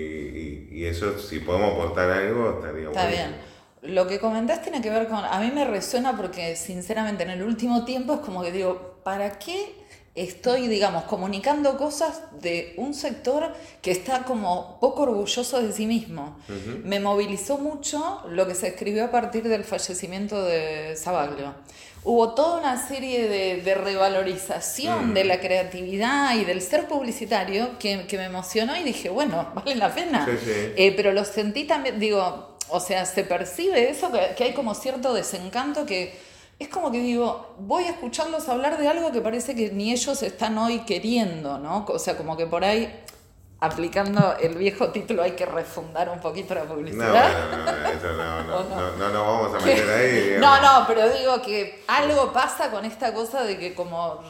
eso, 0.84 1.18
si 1.18 1.40
podemos 1.40 1.72
aportar 1.72 2.10
algo, 2.10 2.60
estaría 2.60 2.88
Está 2.88 3.06
bien. 3.06 3.34
Lo 3.82 4.06
que 4.06 4.18
comentás 4.18 4.62
tiene 4.62 4.82
que 4.82 4.90
ver 4.90 5.08
con. 5.08 5.24
A 5.24 5.40
mí 5.40 5.50
me 5.54 5.64
resuena 5.64 6.16
porque, 6.16 6.56
sinceramente, 6.56 7.22
en 7.22 7.30
el 7.30 7.42
último 7.42 7.84
tiempo 7.84 8.14
es 8.14 8.20
como 8.20 8.42
que 8.42 8.52
digo, 8.52 9.00
¿para 9.02 9.38
qué 9.38 9.85
estoy, 10.16 10.66
digamos, 10.66 11.04
comunicando 11.04 11.76
cosas 11.76 12.22
de 12.40 12.72
un 12.78 12.94
sector 12.94 13.52
que 13.82 13.90
está 13.90 14.24
como 14.24 14.80
poco 14.80 15.02
orgulloso 15.02 15.62
de 15.62 15.72
sí 15.72 15.86
mismo. 15.86 16.38
Me 16.82 16.98
movilizó 17.00 17.58
mucho 17.58 18.22
lo 18.30 18.48
que 18.48 18.54
se 18.54 18.68
escribió 18.68 19.04
a 19.04 19.10
partir 19.10 19.44
del 19.44 19.62
fallecimiento 19.62 20.42
de 20.42 20.96
Sabaglio. 20.96 21.54
Hubo 22.02 22.34
toda 22.34 22.60
una 22.60 22.88
serie 22.88 23.28
de, 23.28 23.74
revalorización 23.74 25.12
de 25.12 25.24
la 25.24 25.40
creatividad 25.40 26.34
y 26.36 26.44
del 26.44 26.62
ser 26.62 26.86
publicitario 26.86 27.78
que, 27.78 28.06
me 28.12 28.24
emocionó 28.24 28.76
y 28.76 28.84
dije, 28.84 29.10
bueno, 29.10 29.50
vale 29.54 29.74
la 29.74 29.94
pena. 29.94 30.26
Eh, 30.76 30.94
pero 30.96 31.12
lo 31.12 31.24
sentí 31.24 31.64
también, 31.64 32.00
digo, 32.00 32.56
o 32.68 32.80
sea, 32.80 33.04
se 33.04 33.22
percibe 33.24 33.90
eso, 33.90 34.10
que 34.36 34.44
hay 34.44 34.54
como 34.54 34.74
cierto 34.74 35.12
desencanto 35.12 35.84
que 35.84 36.25
es 36.58 36.68
como 36.68 36.90
que 36.90 37.00
digo, 37.00 37.54
voy 37.58 37.84
a 37.84 37.90
escucharlos 37.90 38.48
hablar 38.48 38.78
de 38.78 38.88
algo 38.88 39.12
que 39.12 39.20
parece 39.20 39.54
que 39.54 39.70
ni 39.70 39.92
ellos 39.92 40.22
están 40.22 40.56
hoy 40.56 40.80
queriendo, 40.80 41.58
¿no? 41.58 41.84
O 41.88 41.98
sea, 41.98 42.16
como 42.16 42.36
que 42.36 42.46
por 42.46 42.64
ahí, 42.64 43.02
aplicando 43.60 44.36
el 44.40 44.56
viejo 44.56 44.88
título, 44.88 45.22
hay 45.22 45.32
que 45.32 45.44
refundar 45.44 46.08
un 46.08 46.18
poquito 46.20 46.54
la 46.54 46.64
publicidad. 46.64 47.30
No, 47.50 47.56
no, 47.56 47.64
no, 47.64 47.88
eso 47.88 48.12
no, 48.12 48.42
no, 48.42 48.64
no, 48.64 48.96
no, 48.96 49.08
no, 49.10 49.24
vamos 49.24 49.62
a 49.62 49.66
meter 49.66 49.90
ahí. 49.90 50.36
No, 50.40 50.60
no, 50.62 50.86
pero 50.86 51.10
digo 51.10 51.42
que 51.42 51.82
algo 51.88 52.32
pasa 52.32 52.70
con 52.70 52.86
esta 52.86 53.12
cosa 53.12 53.44
de 53.44 53.58
que 53.58 53.74
como 53.74 54.22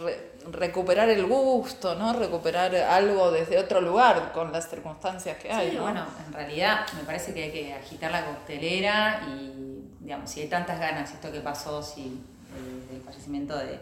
recuperar 0.51 1.09
el 1.09 1.27
gusto, 1.27 1.95
¿no? 1.95 2.13
Recuperar 2.13 2.75
algo 2.75 3.31
desde 3.31 3.59
otro 3.59 3.81
lugar 3.81 4.33
con 4.33 4.51
las 4.51 4.69
circunstancias 4.69 5.37
que 5.39 5.53
hay. 5.53 5.71
Sí, 5.71 5.77
bueno, 5.77 6.05
en 6.27 6.33
realidad 6.33 6.87
me 6.97 7.05
parece 7.05 7.33
que 7.33 7.45
hay 7.45 7.53
que 7.53 7.75
agitar 7.75 8.11
la 8.11 8.25
costelera 8.25 9.23
y 9.29 9.76
digamos, 10.01 10.31
si 10.31 10.41
hay 10.41 10.49
tantas 10.49 10.79
ganas, 10.79 11.13
esto 11.13 11.31
que 11.33 11.41
pasó, 11.41 11.83
si 11.83 12.21
el, 12.93 13.01
fallecimiento 13.03 13.57
de, 13.57 13.79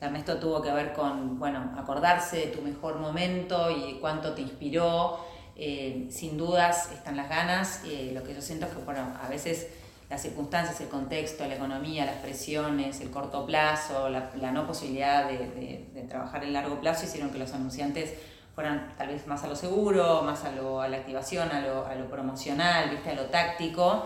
Ernesto 0.00 0.36
tuvo 0.36 0.60
que 0.60 0.70
ver 0.70 0.92
con, 0.92 1.38
bueno, 1.38 1.72
acordarse 1.78 2.36
de 2.36 2.46
tu 2.48 2.60
mejor 2.60 2.98
momento 2.98 3.70
y 3.70 3.98
cuánto 4.00 4.34
te 4.34 4.42
inspiró, 4.42 5.18
eh, 5.56 6.08
sin 6.10 6.36
dudas 6.36 6.90
están 6.92 7.16
las 7.16 7.28
ganas, 7.28 7.80
eh, 7.86 8.10
lo 8.12 8.22
que 8.22 8.34
yo 8.34 8.42
siento 8.42 8.66
es 8.66 8.72
que, 8.72 8.82
bueno, 8.82 9.06
a 9.22 9.28
veces 9.28 9.68
las 10.10 10.20
circunstancias, 10.20 10.80
el 10.80 10.88
contexto, 10.88 11.46
la 11.46 11.54
economía, 11.54 12.04
las 12.04 12.16
presiones, 12.16 13.00
el 13.00 13.10
corto 13.10 13.46
plazo, 13.46 14.10
la, 14.10 14.52
no 14.52 14.66
posibilidad 14.66 15.26
de, 15.28 16.06
trabajar 16.08 16.44
en 16.44 16.52
largo 16.52 16.78
plazo 16.80 17.06
hicieron 17.06 17.30
que 17.30 17.38
los 17.38 17.52
anunciantes 17.54 18.12
fueran 18.54 18.94
tal 18.98 19.08
vez 19.08 19.26
más 19.26 19.42
a 19.42 19.48
lo 19.48 19.56
seguro, 19.56 20.22
más 20.22 20.44
a, 20.44 20.52
lo, 20.52 20.80
a 20.80 20.88
la 20.88 20.98
activación, 20.98 21.50
a 21.50 21.60
lo, 21.60 21.86
a 21.86 21.94
lo 21.94 22.08
promocional, 22.10 22.90
¿viste? 22.90 23.10
a 23.10 23.14
lo 23.14 23.24
táctico. 23.24 24.04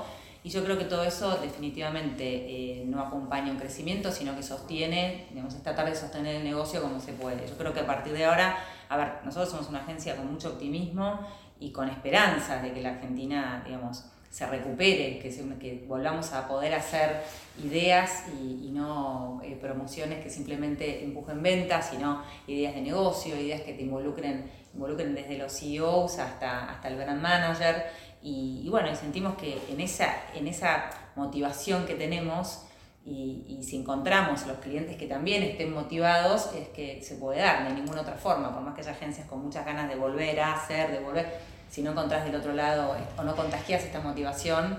Y 0.49 0.51
yo 0.51 0.65
creo 0.65 0.79
que 0.79 0.87
todo 0.87 1.05
eso 1.05 1.37
definitivamente 1.43 2.25
eh, 2.25 2.83
no 2.87 3.03
acompaña 3.03 3.53
un 3.53 3.59
crecimiento, 3.59 4.11
sino 4.11 4.35
que 4.35 4.43
sostiene, 4.43 5.27
digamos, 5.29 5.55
es 5.55 5.63
tratar 5.63 5.85
de 5.85 5.95
sostener 5.95 6.37
el 6.37 6.45
negocio 6.45 6.81
como 6.81 7.01
se 7.01 7.13
puede. 7.13 7.47
Yo 7.47 7.59
creo 7.59 7.75
que 7.75 7.81
a 7.81 7.87
partir 7.87 8.15
de 8.15 8.25
ahora, 8.25 8.57
a 8.89 8.97
ver, 8.97 9.09
nosotros 9.27 9.51
somos 9.51 9.69
una 9.69 9.81
agencia 9.81 10.17
con 10.17 10.33
mucho 10.33 10.49
optimismo 10.49 11.21
y 11.61 11.71
con 11.71 11.91
esperanza 11.91 12.63
de 12.63 12.73
que 12.73 12.81
la 12.81 12.93
Argentina, 12.93 13.63
digamos, 13.67 14.07
se 14.31 14.47
recupere, 14.47 15.19
que, 15.19 15.29
que 15.59 15.85
volvamos 15.87 16.33
a 16.33 16.49
poder 16.49 16.73
hacer 16.73 17.23
ideas 17.63 18.25
y, 18.41 18.71
no 18.73 19.43
eh, 19.45 19.59
promociones 19.61 20.23
que 20.23 20.31
simplemente 20.31 21.05
empujen 21.05 21.43
ventas, 21.43 21.91
sino 21.91 22.23
ideas 22.47 22.75
de 22.75 22.81
negocio, 22.81 23.39
ideas 23.39 23.61
que 23.61 23.75
te 23.75 23.83
involucren, 23.83 24.51
involucren 24.73 25.15
desde 25.15 25.37
los 25.37 25.53
CEOs 25.53 26.19
hasta, 26.19 26.71
hasta 26.71 26.89
el 26.89 26.97
brand 26.97 27.21
manager 27.21 27.85
y, 28.23 28.69
bueno, 28.71 28.95
sentimos 28.95 29.37
que 29.37 29.61
en 29.71 29.81
esa, 29.81 30.15
en 30.35 30.47
esa 30.49 30.91
motivación 31.17 31.87
que 31.87 31.95
tenemos 31.95 32.63
y, 33.05 33.61
si 33.63 33.77
encontramos 33.77 34.47
los 34.47 34.59
clientes 34.59 34.97
que 34.97 35.07
también 35.07 35.43
estén 35.43 35.73
motivados, 35.73 36.51
es 36.55 36.69
que 36.69 37.03
se 37.03 37.17
puede 37.17 37.41
dar 37.41 37.67
de 37.67 37.75
ninguna 37.75 38.03
otra 38.03 38.15
forma, 38.15 38.53
por 38.53 38.63
más 38.63 38.75
que 38.75 38.83
haya 38.83 38.93
agencias 38.93 39.27
con 39.27 39.43
muchas 39.43 39.65
ganas 39.65 39.89
de 39.89 39.97
volver 39.97 40.39
a 40.41 40.55
hacer, 40.55 40.91
de 40.91 41.01
volver, 41.01 41.27
si 41.71 41.83
no 41.83 41.93
encontrás 41.93 42.25
del 42.25 42.35
otro 42.35 42.53
lado 42.53 42.97
o 43.17 43.23
no 43.23 43.35
contagias 43.35 43.85
esta 43.85 44.01
motivación, 44.01 44.79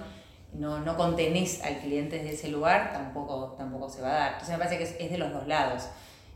no, 0.53 0.79
no 0.79 0.97
contenés 0.97 1.63
al 1.63 1.77
cliente 1.79 2.17
desde 2.17 2.33
ese 2.33 2.47
lugar, 2.49 2.91
tampoco, 2.93 3.55
tampoco 3.57 3.89
se 3.89 4.01
va 4.01 4.09
a 4.09 4.13
dar. 4.13 4.31
Entonces 4.33 4.57
me 4.57 4.63
parece 4.63 4.77
que 4.77 5.05
es, 5.05 5.11
de 5.11 5.17
los 5.17 5.31
dos 5.31 5.47
lados. 5.47 5.87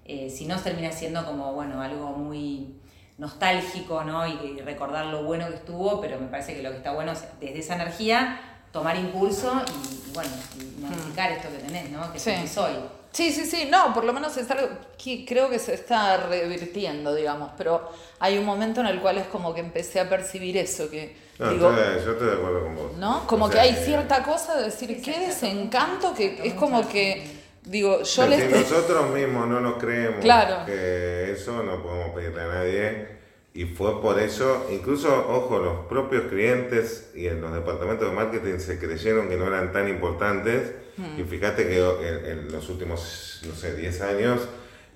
Eh, 0.06 0.30
si 0.30 0.46
no 0.46 0.60
termina 0.60 0.92
siendo 0.92 1.26
como, 1.26 1.54
bueno, 1.54 1.82
algo 1.82 2.12
muy 2.12 2.80
nostálgico, 3.18 4.04
¿no? 4.04 4.28
Y, 4.28 4.62
recordar 4.62 5.06
lo 5.08 5.24
bueno 5.24 5.48
que 5.48 5.56
estuvo, 5.56 6.02
pero 6.02 6.20
me 6.20 6.28
parece 6.28 6.56
que 6.56 6.64
lo 6.64 6.72
que 6.72 6.78
está 6.78 6.94
bueno 6.94 7.12
es 7.12 7.24
desde 7.40 7.60
esa 7.60 7.76
energía 7.76 8.40
tomar 8.72 8.96
impulso 8.96 9.62
y, 9.68 10.14
bueno, 10.14 10.32
y 10.60 10.82
modificar 10.82 11.32
esto 11.32 11.50
que 11.50 11.58
tenés, 11.58 11.90
¿no? 11.92 12.12
Que 12.12 12.20
sí. 12.20 12.48
soy. 12.48 12.74
Sí, 13.12 13.32
sí, 13.32 13.46
sí, 13.46 13.68
no, 13.70 13.94
por 13.94 14.06
lo 14.06 14.14
menos 14.14 14.36
es 14.38 14.50
algo 14.50 14.68
que 14.98 15.24
creo 15.24 15.48
que 15.48 15.60
se 15.60 15.76
está 15.76 16.18
revirtiendo, 16.18 17.14
digamos, 17.14 17.52
pero 17.56 17.92
hay 18.20 18.40
un 18.40 18.46
momento 18.46 18.82
en 18.82 18.88
el 18.88 19.00
cual 19.02 19.20
es 19.20 19.28
como 19.28 19.54
que 19.54 19.60
empecé 19.60 20.00
a 20.00 20.10
percibir 20.10 20.58
eso, 20.58 20.90
que 20.90 21.16
no, 21.38 21.52
digo, 21.52 21.72
yo 21.72 22.12
estoy 22.12 22.28
de 22.28 22.34
acuerdo 22.34 22.64
con 22.64 22.76
vos. 22.76 22.94
¿No? 22.98 23.28
Como 23.28 23.50
que 23.50 23.60
hay 23.60 23.76
cierta 23.76 24.24
cosa 24.24 24.56
de 24.56 24.64
decir, 24.66 25.00
qué 25.02 25.28
desencanto, 25.28 26.16
que 26.16 26.40
es 26.44 26.56
como 26.56 26.88
que 26.88 27.43
Digo, 27.66 28.04
yo 28.04 28.04
Si 28.04 28.48
nosotros 28.48 29.10
mismos 29.12 29.48
no 29.48 29.62
nos 29.62 29.78
creemos 29.78 30.20
que 30.66 31.32
eso, 31.32 31.64
no 31.64 31.82
podemos 31.82 32.10
pedirle 32.16 32.42
a 32.42 32.48
nadie. 32.48 33.24
Y 33.56 33.66
fue 33.66 34.02
por 34.02 34.20
eso, 34.20 34.66
incluso, 34.72 35.10
ojo, 35.30 35.60
los 35.60 35.86
propios 35.86 36.24
clientes 36.24 37.12
y 37.14 37.28
en 37.28 37.40
los 37.40 37.54
departamentos 37.54 38.10
de 38.10 38.16
marketing 38.16 38.58
se 38.58 38.80
creyeron 38.80 39.30
que 39.30 39.38
no 39.38 39.46
eran 39.48 39.72
tan 39.72 39.88
importantes. 39.88 40.72
Hmm. 40.98 41.20
Y 41.20 41.24
fíjate 41.24 41.68
que 41.68 41.78
en, 42.32 42.52
los 42.52 42.68
últimos, 42.70 43.42
no 43.48 43.54
sé, 43.54 43.76
10 43.76 44.02
años, 44.02 44.42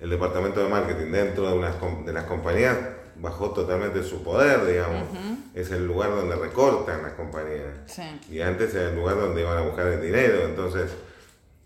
el 0.00 0.10
departamento 0.10 0.62
de 0.62 0.68
marketing 0.68 1.12
dentro 1.12 1.48
de, 1.48 1.56
unas, 1.56 1.76
de 2.04 2.12
las 2.12 2.24
compañías 2.24 2.76
bajó 3.20 3.50
totalmente 3.50 4.02
su 4.02 4.22
poder, 4.22 4.66
digamos. 4.66 5.08
Es 5.54 5.70
el 5.70 5.86
lugar 5.86 6.10
donde 6.10 6.36
recortan 6.36 7.02
las 7.02 7.12
compañías. 7.12 7.74
Y 8.30 8.40
antes 8.40 8.74
era 8.74 8.90
el 8.90 8.96
lugar 8.96 9.16
donde 9.16 9.40
iban 9.40 9.56
a 9.56 9.62
buscar 9.62 9.86
el 9.86 10.02
dinero. 10.02 10.42
Entonces, 10.44 10.90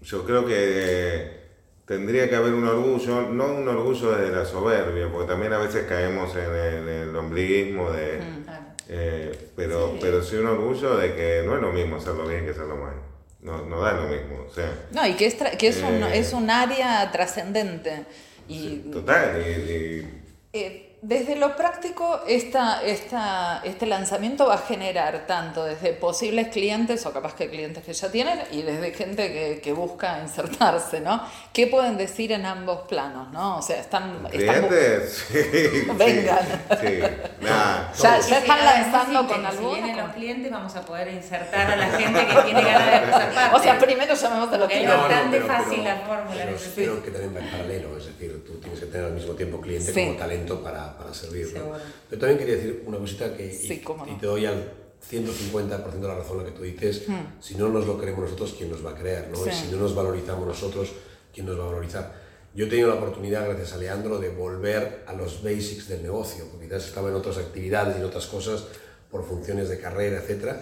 yo 0.03 0.25
creo 0.25 0.45
que 0.47 1.43
tendría 1.87 2.29
que 2.29 2.37
haber 2.37 2.55
un 2.55 2.67
orgullo, 2.67 3.23
no 3.23 3.47
un 3.47 3.69
orgullo 3.69 4.13
de 4.17 4.31
la 4.31 4.45
soberbia, 4.45 5.09
porque 5.11 5.29
también 5.29 5.53
a 5.53 5.59
veces 5.59 5.87
caemos 5.87 6.35
en 6.37 6.89
el, 6.89 7.17
ombliguismo 7.17 7.91
de... 7.91 8.19
Mm, 8.19 8.43
eh, 8.89 9.49
pero, 9.57 9.93
sí. 9.93 9.99
pero 10.01 10.23
sí 10.23 10.37
un 10.37 10.47
orgullo 10.47 10.97
de 10.97 11.15
que 11.15 11.43
no 11.47 11.55
es 11.55 11.63
lo 11.63 11.73
mismo 11.73 11.97
hacerlo 11.97 12.27
bien 12.27 12.45
que 12.45 12.51
hacerlo 12.51 12.77
mal. 12.77 12.95
No, 13.41 13.65
no 13.67 13.81
da 13.81 13.95
lo 13.95 14.09
mismo. 14.09 14.45
O 14.49 14.53
sea, 14.53 14.73
no, 14.93 15.07
y 15.07 15.15
que 15.15 15.27
es, 15.27 15.35
que 15.35 15.69
es, 15.69 15.83
un, 15.83 16.03
eh, 16.03 16.19
es 16.19 16.33
un 16.33 16.49
área 16.49 17.11
trascendente. 17.11 18.05
Y, 18.49 18.91
total. 18.93 19.41
Y, 19.41 20.07
eh, 20.53 20.92
desde 21.03 21.35
lo 21.35 21.57
práctico, 21.57 22.21
esta, 22.29 22.81
esta, 22.85 23.61
este 23.65 23.87
lanzamiento 23.87 24.47
va 24.47 24.55
a 24.55 24.59
generar 24.59 25.27
tanto 25.27 25.65
desde 25.65 25.95
posibles 25.95 26.47
clientes 26.47 27.05
o 27.07 27.13
capaz 27.13 27.35
que 27.35 27.51
clientes 27.51 27.83
que 27.83 27.93
ya 27.93 28.09
tienen 28.09 28.39
y 28.53 28.63
desde 28.63 28.95
gente 28.95 29.33
que, 29.33 29.61
que 29.61 29.73
busca 29.73 30.21
insertarse, 30.23 31.01
¿no? 31.01 31.21
¿Qué 31.53 31.67
pueden 31.67 31.97
decir 31.97 32.31
en 32.31 32.47
ambos 32.47 32.87
planos, 32.87 33.33
no? 33.33 33.59
O 33.59 33.63
sea, 33.63 33.81
están... 33.81 34.29
¿Clientes? 34.31 35.25
sí, 35.33 35.89
Vengan. 35.97 36.39
Sí, 36.81 37.01
ya, 37.43 38.21
ya, 38.21 38.39
están 38.39 38.65
lanzando 38.65 39.27
con 39.27 39.45
algunos. 39.45 39.75
Si 39.75 39.81
vienen 39.81 39.97
los 39.97 40.15
clientes, 40.15 40.53
vamos 40.53 40.77
a 40.77 40.83
poder 40.83 41.09
insertar 41.09 41.69
a 41.69 41.77
la 41.77 41.87
gente 41.99 42.27
que 42.29 42.43
tiene 42.43 42.63
ganas 42.63 42.93
de 42.93 43.13
parte. 43.13 43.57
O 43.57 43.59
sea, 43.59 43.79
primero 43.79 44.15
llamemos 44.15 44.53
a 44.53 44.57
los 44.57 44.69
clientes. 44.69 44.95
Es 44.95 45.01
bastante 45.01 45.41
fácil 45.41 45.85
la 45.85 45.97
fórmula. 45.97 46.47
Pero, 46.77 47.03
que 47.03 47.11
también 47.11 47.35
va 47.35 47.41
en 47.41 47.51
paralelo, 47.51 47.99
es 47.99 48.07
decir, 48.07 48.45
tú 48.47 48.61
tienes 48.61 48.79
que 48.79 48.87
tener 48.87 49.07
al 49.07 49.13
mismo 49.15 49.35
tiempo 49.35 49.61
cliente 49.61 49.93
como 49.93 50.17
talento 50.17 50.63
para 50.63 50.92
para, 50.97 51.15
servir. 51.15 51.49
Yo 51.55 52.19
también 52.19 52.39
quería 52.39 52.57
decir 52.57 52.83
una 52.87 52.99
cosita 52.99 53.37
que 53.37 53.47
y, 53.47 54.19
te 54.19 54.27
doy 54.27 54.47
al 54.47 54.73
150% 55.11 56.01
de 56.01 56.09
la 56.09 56.15
razón 56.15 56.39
lo 56.39 56.45
que 56.45 56.53
tú 56.53 56.63
dices. 56.63 57.09
Hmm. 57.09 57.41
Si 57.41 57.55
no 57.57 57.69
nos 57.69 57.87
lo 57.87 57.99
queremos 57.99 58.23
nosotros, 58.23 58.55
¿quién 58.57 58.71
nos 58.71 58.85
va 58.85 58.91
a 58.91 58.95
creer? 58.95 59.29
¿no? 59.31 59.47
Y 59.47 59.53
si 59.53 59.69
no 59.73 59.79
nos 59.79 59.95
valorizamos 59.95 60.47
nosotros, 60.47 60.93
¿quién 61.33 61.47
nos 61.47 61.59
va 61.59 61.65
a 61.65 61.67
valorizar? 61.67 62.23
Yo 62.55 62.67
he 62.67 62.69
tenido 62.69 62.89
la 62.89 62.97
oportunidad, 62.97 63.47
gracias 63.47 63.73
a 63.73 63.79
Leandro, 63.79 64.19
de 64.19 64.29
volver 64.29 65.05
a 65.07 65.15
los 65.15 65.43
basics 65.43 65.89
del 65.89 66.03
negocio, 66.03 66.45
porque 66.51 66.67
quizás 66.67 66.87
estaba 66.87 67.09
en 67.09 67.15
otras 67.15 67.39
actividades 67.39 67.97
y 67.97 68.01
en 68.01 68.05
otras 68.05 68.27
cosas 68.27 68.65
por 69.11 69.25
funciones 69.25 69.69
de 69.71 69.81
carrera, 69.81 70.23
etc. 70.23 70.57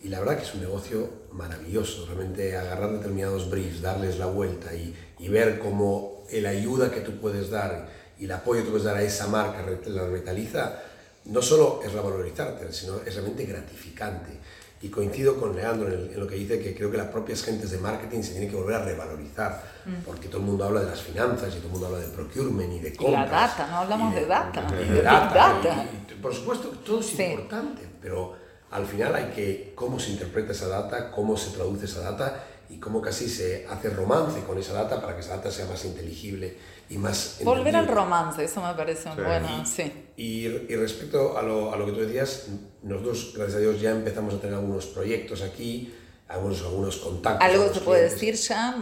Y 0.00 0.08
la 0.08 0.20
verdad 0.20 0.36
que 0.36 0.44
es 0.44 0.54
un 0.54 0.60
negocio 0.60 1.08
maravilloso, 1.32 2.06
realmente 2.06 2.56
agarrar 2.56 2.92
determinados 2.92 3.50
briefs, 3.50 3.82
darles 3.82 4.18
la 4.18 4.26
vuelta 4.26 4.74
y, 4.74 4.94
y 5.18 5.28
ver 5.28 5.58
cómo 5.58 6.24
la 6.30 6.50
ayuda 6.50 6.90
que 6.90 7.00
tú 7.00 7.20
puedes 7.20 7.50
dar 7.50 7.88
y 8.22 8.26
el 8.26 8.30
apoyo 8.30 8.62
que 8.62 8.70
puedes 8.70 8.84
dar 8.84 8.96
a 8.96 9.02
esa 9.02 9.26
marca, 9.26 9.64
la 9.86 10.04
revitaliza, 10.04 10.78
no 11.24 11.42
solo 11.42 11.80
es 11.84 11.92
revalorizarte, 11.92 12.72
sino 12.72 12.98
es 13.04 13.12
realmente 13.16 13.44
gratificante. 13.44 14.38
Y 14.80 14.90
coincido 14.90 15.40
con 15.40 15.56
Leandro 15.56 15.88
en, 15.88 16.20
lo 16.20 16.24
que 16.28 16.36
dice 16.36 16.60
que 16.60 16.72
creo 16.72 16.88
que 16.88 16.98
las 16.98 17.08
propias 17.08 17.42
gentes 17.42 17.72
de 17.72 17.78
marketing 17.78 18.22
se 18.22 18.30
tienen 18.30 18.48
que 18.48 18.54
volver 18.54 18.76
a 18.76 18.84
revalorizar, 18.84 19.60
mm. 19.84 20.04
porque 20.06 20.28
todo 20.28 20.38
el 20.38 20.44
mundo 20.44 20.64
habla 20.64 20.82
de 20.82 20.86
las 20.86 21.02
finanzas 21.02 21.48
y 21.48 21.56
todo 21.56 21.66
el 21.66 21.72
mundo 21.72 21.86
habla 21.88 21.98
de 21.98 22.06
procurement 22.14 22.72
y 22.72 22.78
de 22.78 22.94
compras. 22.94 23.26
Y 23.26 23.30
la 23.32 23.40
data, 23.40 23.66
no 23.66 23.76
hablamos 23.78 24.14
de, 24.14 24.26
data. 24.26 24.66
Y 24.70 24.88
de, 24.88 25.02
data. 25.02 25.84
por 26.22 26.32
supuesto, 26.32 26.68
todo 26.68 27.00
es 27.00 27.18
importante, 27.18 27.82
pero 28.00 28.36
al 28.70 28.86
final 28.86 29.16
hay 29.16 29.32
que 29.34 29.72
cómo 29.74 29.98
se 29.98 30.12
interpreta 30.12 30.52
esa 30.52 30.68
data, 30.68 31.10
cómo 31.10 31.36
se 31.36 31.50
traduce 31.50 31.86
esa 31.86 32.02
data 32.02 32.44
y 32.70 32.78
cómo 32.78 33.02
casi 33.02 33.28
se 33.28 33.66
hace 33.68 33.90
romance 33.90 34.44
con 34.44 34.58
esa 34.58 34.74
data 34.74 35.00
para 35.00 35.16
que 35.16 35.22
esa 35.22 35.38
data 35.38 35.50
sea 35.50 35.66
más 35.66 35.84
inteligible 35.84 36.56
y 36.88 36.98
más... 36.98 37.38
Volver 37.42 37.76
al 37.76 37.88
romance, 37.88 38.44
eso 38.44 38.62
me 38.62 38.74
parece 38.74 39.08
bueno, 39.16 39.64
sí. 39.64 39.92
Y, 40.16 40.46
y 40.46 40.76
respecto 40.76 41.36
a 41.36 41.42
lo, 41.42 41.72
a 41.72 41.76
lo, 41.76 41.86
que 41.86 41.92
tú 41.92 42.00
decías, 42.00 42.48
nosotros, 42.82 43.32
gracias 43.36 43.56
a 43.56 43.60
Dios, 43.60 43.80
ya 43.80 43.90
empezamos 43.90 44.34
a 44.34 44.40
tener 44.40 44.56
algunos 44.56 44.86
proyectos 44.86 45.42
aquí, 45.42 45.94
algunos, 46.28 46.62
algunos 46.62 46.96
contactos. 46.96 47.48
¿Algo 47.48 47.72
se 47.72 47.80
puede 47.80 48.02
decir 48.04 48.34
ya? 48.34 48.76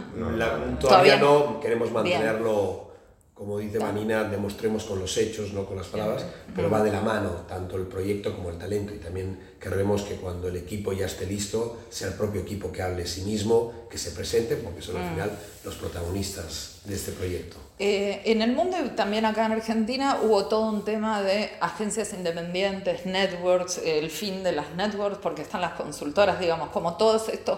todavía, 0.79 1.17
no, 1.17 1.59
queremos 1.59 1.91
mantenerlo 1.91 2.91
como 3.41 3.57
dice 3.57 3.79
Manina, 3.79 4.23
demostremos 4.25 4.83
con 4.83 4.99
los 4.99 5.17
hechos, 5.17 5.51
no 5.51 5.65
con 5.65 5.75
las 5.75 5.87
palabras, 5.87 6.23
pero 6.55 6.69
va 6.69 6.83
de 6.83 6.91
la 6.91 7.01
mano 7.01 7.43
tanto 7.49 7.75
el 7.75 7.87
proyecto 7.87 8.35
como 8.35 8.51
el 8.51 8.59
talento 8.59 8.93
y 8.93 8.99
también 8.99 9.55
queremos 9.59 10.03
que 10.03 10.13
cuando 10.17 10.47
el 10.47 10.57
equipo 10.57 10.93
ya 10.93 11.07
esté 11.07 11.25
listo, 11.25 11.79
sea 11.89 12.09
el 12.09 12.13
propio 12.13 12.41
equipo 12.41 12.71
que 12.71 12.83
hable 12.83 13.07
sí 13.07 13.21
mismo, 13.21 13.87
que 13.89 13.97
se 13.97 14.11
presente, 14.11 14.57
porque 14.57 14.83
son 14.83 14.97
al 14.97 15.07
mm. 15.07 15.09
final 15.09 15.31
los 15.65 15.73
protagonistas 15.73 16.81
de 16.85 16.93
este 16.93 17.13
proyecto. 17.13 17.57
Eh, 17.83 18.21
en 18.25 18.43
el 18.43 18.51
mundo 18.51 18.77
y 18.85 18.89
también 18.89 19.25
acá 19.25 19.47
en 19.47 19.53
Argentina 19.53 20.19
hubo 20.21 20.45
todo 20.45 20.69
un 20.69 20.85
tema 20.85 21.23
de 21.23 21.49
agencias 21.61 22.13
independientes, 22.13 23.07
networks, 23.07 23.81
el 23.83 24.11
fin 24.11 24.43
de 24.43 24.51
las 24.51 24.75
networks, 24.75 25.17
porque 25.17 25.41
están 25.41 25.61
las 25.61 25.73
consultoras, 25.73 26.39
digamos, 26.39 26.69
como 26.69 26.95
todos 26.95 27.27
estos 27.29 27.57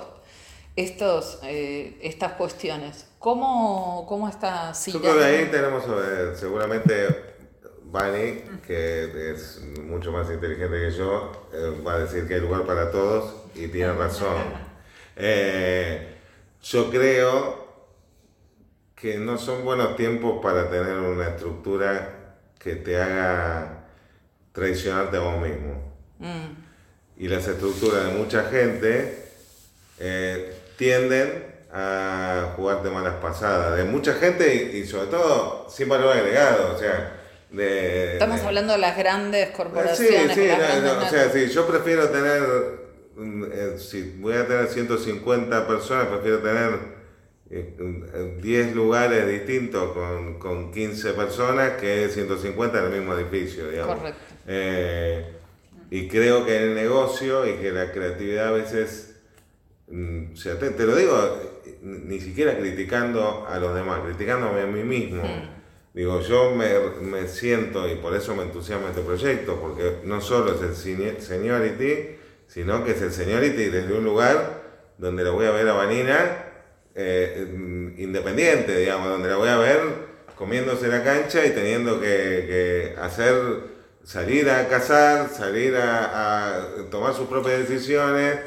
estos, 0.75 1.39
eh, 1.44 1.98
estas 2.01 2.34
cuestiones. 2.34 3.08
¿Cómo, 3.20 4.06
cómo 4.08 4.27
está 4.27 4.74
Yo 4.88 5.00
creo 5.01 5.18
que 5.18 5.24
ahí 5.24 5.46
tenemos 5.51 5.84
eh, 5.88 6.34
seguramente 6.36 7.34
Bani, 7.84 8.42
que 8.65 9.32
es 9.32 9.62
mucho 9.84 10.12
más 10.12 10.30
inteligente 10.30 10.77
que 10.80 10.92
yo, 10.92 11.32
eh, 11.53 11.82
va 11.86 11.94
a 11.94 12.00
decir 12.00 12.27
que 12.27 12.36
hay 12.36 12.42
lugar 12.42 12.65
para 12.65 12.92
todos 12.92 13.34
y 13.56 13.68
tiene 13.68 13.94
razón. 13.94 14.36
yo 16.63 16.89
creo 16.89 17.62
que 19.04 19.18
no 19.18 19.38
son 19.38 19.66
buenos 19.66 19.98
tiempos 19.98 20.40
para 20.42 20.70
tener 20.70 20.94
una 20.94 21.28
estructura 21.28 22.38
que 22.58 22.78
te 22.78 22.96
haga 22.96 23.84
traicionarte 24.54 25.18
a 25.18 25.20
vos 25.20 25.42
mismo. 25.42 25.94
Mm. 26.20 27.22
Y 27.22 27.28
las 27.28 27.46
estructuras 27.46 28.06
de 28.06 28.14
mucha 28.14 28.46
gente 28.46 29.26
tienden 30.78 31.54
a 31.74 32.54
jugar 32.56 32.82
de 32.82 32.92
malas 32.92 33.16
pasadas, 33.16 33.76
de 33.76 33.84
mucha 33.84 34.14
gente 34.14 34.72
y, 34.74 34.88
sobre 34.88 35.08
todo 35.08 35.68
sin 35.70 35.90
valor 35.90 36.16
agregado, 36.16 36.74
o 36.74 36.80
sea, 36.80 37.20
de, 37.52 38.14
Estamos 38.14 38.40
hablando 38.40 38.72
de 38.72 38.80
las 38.80 38.98
grandes 38.98 39.50
corporaciones. 39.50 40.34
Sí, 40.34 40.44
sí, 40.44 40.50
o 40.50 41.10
sea, 41.10 41.30
sí, 41.30 41.50
yo 41.50 41.68
prefiero 41.68 42.08
tener, 42.08 42.42
eh, 43.52 43.76
si 43.78 44.16
voy 44.22 44.36
a 44.36 44.48
tener 44.48 44.68
150 44.68 45.68
personas, 45.68 46.08
prefiero 46.08 46.40
tener 46.40 46.93
10 48.42 48.68
eh, 48.68 48.72
lugares 48.74 49.28
distintos 49.28 49.94
con, 49.94 50.40
con 50.40 50.72
15 50.72 51.14
personas 51.14 51.74
que 51.74 52.10
150 52.10 52.80
en 52.80 52.86
el 52.86 53.00
mismo 53.00 53.14
edificio, 53.14 53.70
digamos. 53.70 53.98
Correcto. 53.98 54.20
Eh, 54.48 55.26
y 55.92 56.08
creo 56.08 56.46
que 56.46 56.58
el 56.58 56.76
negocio 56.76 57.48
y 57.48 57.54
que 57.56 57.72
la 57.72 57.92
creatividad 57.92 58.48
a 58.48 58.52
veces 58.52 59.14
Mm, 59.94 60.34
o 60.34 60.36
sea, 60.36 60.58
te, 60.58 60.72
lo 60.86 60.96
digo 60.96 61.40
ni 61.82 62.20
siquiera 62.20 62.58
criticando 62.58 63.46
a 63.48 63.60
los 63.60 63.76
demás, 63.76 64.02
criticándome 64.06 64.62
a 64.62 64.66
mí 64.66 64.84
mismo. 64.84 65.24
Mm. 65.24 65.54
Digo, 65.94 66.20
yo 66.22 66.56
me, 66.56 66.68
me, 67.02 67.28
siento, 67.28 67.88
y 67.88 67.96
por 67.96 68.16
eso 68.16 68.36
me 68.36 68.44
entusiasma 68.44 68.90
este 68.90 69.02
proyecto, 69.02 69.60
porque 69.62 70.00
no 70.06 70.22
solo 70.22 70.56
es 70.56 70.62
el 70.86 71.22
seniority, 71.22 72.16
sino 72.48 72.84
que 72.84 72.92
es 72.92 73.02
el 73.04 73.12
seniority 73.12 73.66
desde 73.66 73.94
un 73.94 74.04
lugar 74.04 74.64
donde 74.98 75.24
la 75.24 75.30
voy 75.30 75.46
a 75.46 75.52
ver 75.52 75.68
a 75.68 75.74
Vanina 75.74 76.53
eh, 76.96 77.48
mm, 77.52 78.00
independiente, 78.00 78.78
digamos, 78.78 79.10
donde 79.10 79.30
la 79.30 79.38
voy 79.38 79.50
a 79.50 79.58
ver 79.58 80.14
comiéndose 80.36 80.88
la 80.88 81.04
cancha 81.04 81.46
y 81.46 81.52
teniendo 81.52 82.02
que, 82.02 82.96
hacer, 83.00 83.34
salir 84.04 84.50
a 84.50 84.68
cazar, 84.68 85.30
salir 85.30 85.76
a, 85.76 86.58
a 86.58 86.90
tomar 86.90 87.14
sus 87.14 87.28
propias 87.28 87.60
decisiones 87.60 88.40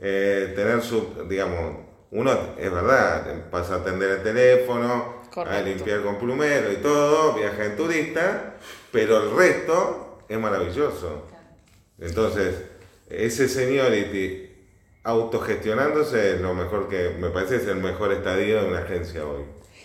eh, 0.00 0.52
tener 0.54 0.82
su, 0.82 1.26
digamos, 1.28 1.76
uno 2.10 2.54
es 2.58 2.70
verdad, 2.70 3.48
pasa 3.50 3.74
a 3.74 3.78
atender 3.78 4.10
el 4.10 4.22
teléfono, 4.22 5.22
a 5.34 5.60
limpiar 5.60 6.02
con 6.02 6.18
plumero 6.18 6.72
y 6.72 6.76
todo, 6.76 7.34
viaja 7.34 7.64
en 7.64 7.76
turista, 7.76 8.56
pero 8.92 9.22
el 9.22 9.36
resto 9.36 10.18
es 10.28 10.38
maravilloso. 10.38 11.26
Entonces, 11.98 12.54
ese 13.08 13.48
seniority 13.48 14.53
autogestionándose 15.04 16.34
es 16.34 16.40
lo 16.40 16.54
mejor 16.54 16.88
que, 16.88 17.10
me 17.18 17.28
parece 17.28 17.56
es 17.56 17.66
el 17.66 17.76
mejor 17.76 18.12
estadio 18.12 18.62
de 18.62 18.68
una 18.68 18.78
agencia 18.80 19.24
hoy. 19.24 19.44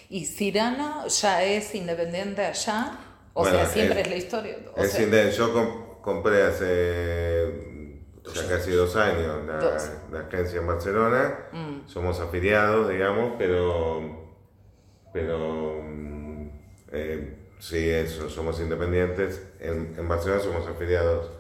¿Y 0.10 0.26
Cirano 0.26 1.08
ya 1.08 1.44
es 1.44 1.76
independiente 1.76 2.44
allá? 2.44 2.98
O 3.34 3.46
sea, 3.46 3.66
siempre 3.68 4.02
es, 4.02 4.10
la 4.10 4.16
historia. 4.16 5.30
yo 5.32 6.00
compré 6.02 6.44
hace 6.44 7.70
ya 8.34 8.48
casi 8.48 8.72
dos 8.72 8.96
años 8.96 9.46
la, 10.12 10.20
agencia 10.20 10.60
en 10.60 10.68
Barcelona. 10.68 11.48
Mm. 11.52 11.88
Somos 11.88 12.20
afiliados, 12.20 12.90
digamos, 12.90 13.34
pero, 13.38 14.36
pero 15.14 15.82
mm, 15.84 16.50
eh, 16.92 17.38
sí, 17.60 17.90
eso, 17.90 18.30
somos 18.30 18.60
independientes. 18.60 19.42
En, 19.60 19.96
en 19.98 20.08
Barcelona 20.08 20.42
somos 20.42 20.68
afiliados. 20.68 21.39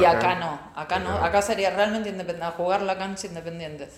Y 0.00 0.04
acá 0.04 0.36
no, 0.36 0.58
acá 0.74 0.98
no, 0.98 1.16
acá 1.16 1.42
sería 1.42 1.70
realmente 1.70 2.08
independiente, 2.08 2.56
jugar 2.56 2.82
la 2.82 2.96
cancha 2.96 3.26
independiente. 3.26 3.88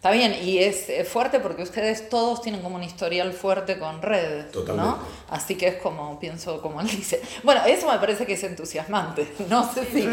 Está 0.00 0.12
bien, 0.12 0.34
y 0.42 0.56
es, 0.56 0.86
fuerte 1.10 1.40
porque 1.40 1.62
ustedes 1.62 2.08
todos 2.08 2.40
tienen 2.40 2.62
como 2.62 2.76
un 2.76 2.82
historial 2.82 3.34
fuerte 3.34 3.78
con 3.78 4.00
red, 4.00 4.46
¿no? 4.74 4.98
Así 5.28 5.56
que 5.56 5.68
es 5.68 5.76
como, 5.76 6.18
pienso 6.18 6.62
como 6.62 6.80
él 6.80 6.88
dice. 6.88 7.20
Bueno, 7.42 7.62
eso 7.66 7.86
me 7.86 7.98
parece 7.98 8.24
que 8.24 8.32
es 8.32 8.42
entusiasmante. 8.44 9.30
No 9.50 9.70
sé 9.70 9.84
si... 9.84 10.06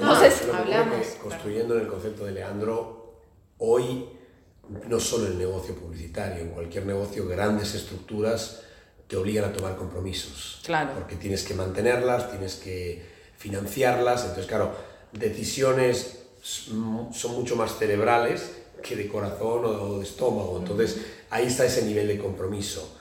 no, 0.00 0.18
sé 0.18 0.30
si 0.32 0.50
hablamos. 0.50 1.06
Construyendo 1.22 1.76
en 1.76 1.82
el 1.82 1.86
concepto 1.86 2.24
de 2.24 2.32
Leandro, 2.32 3.14
hoy 3.58 4.08
no 4.88 4.98
solo 4.98 5.28
el 5.28 5.38
negocio 5.38 5.76
publicitario, 5.76 6.42
en 6.42 6.48
cualquier 6.48 6.84
negocio 6.84 7.28
grandes 7.28 7.76
estructuras 7.76 8.62
te 9.06 9.16
obligan 9.16 9.44
a 9.44 9.52
tomar 9.52 9.76
compromisos. 9.76 10.60
Claro. 10.64 10.94
Porque 10.94 11.14
tienes 11.14 11.44
que 11.44 11.54
mantenerlas, 11.54 12.28
tienes 12.30 12.56
que 12.56 13.09
financiarlas, 13.40 14.20
entonces 14.20 14.46
claro, 14.46 14.70
decisiones 15.12 16.18
son 16.42 17.32
mucho 17.32 17.56
más 17.56 17.78
cerebrales 17.78 18.52
que 18.82 18.96
de 18.96 19.08
corazón 19.08 19.64
o 19.64 19.98
de 19.98 20.04
estómago. 20.04 20.58
Entonces, 20.58 20.98
ahí 21.30 21.46
está 21.46 21.64
ese 21.64 21.82
nivel 21.84 22.06
de 22.06 22.18
compromiso. 22.18 22.96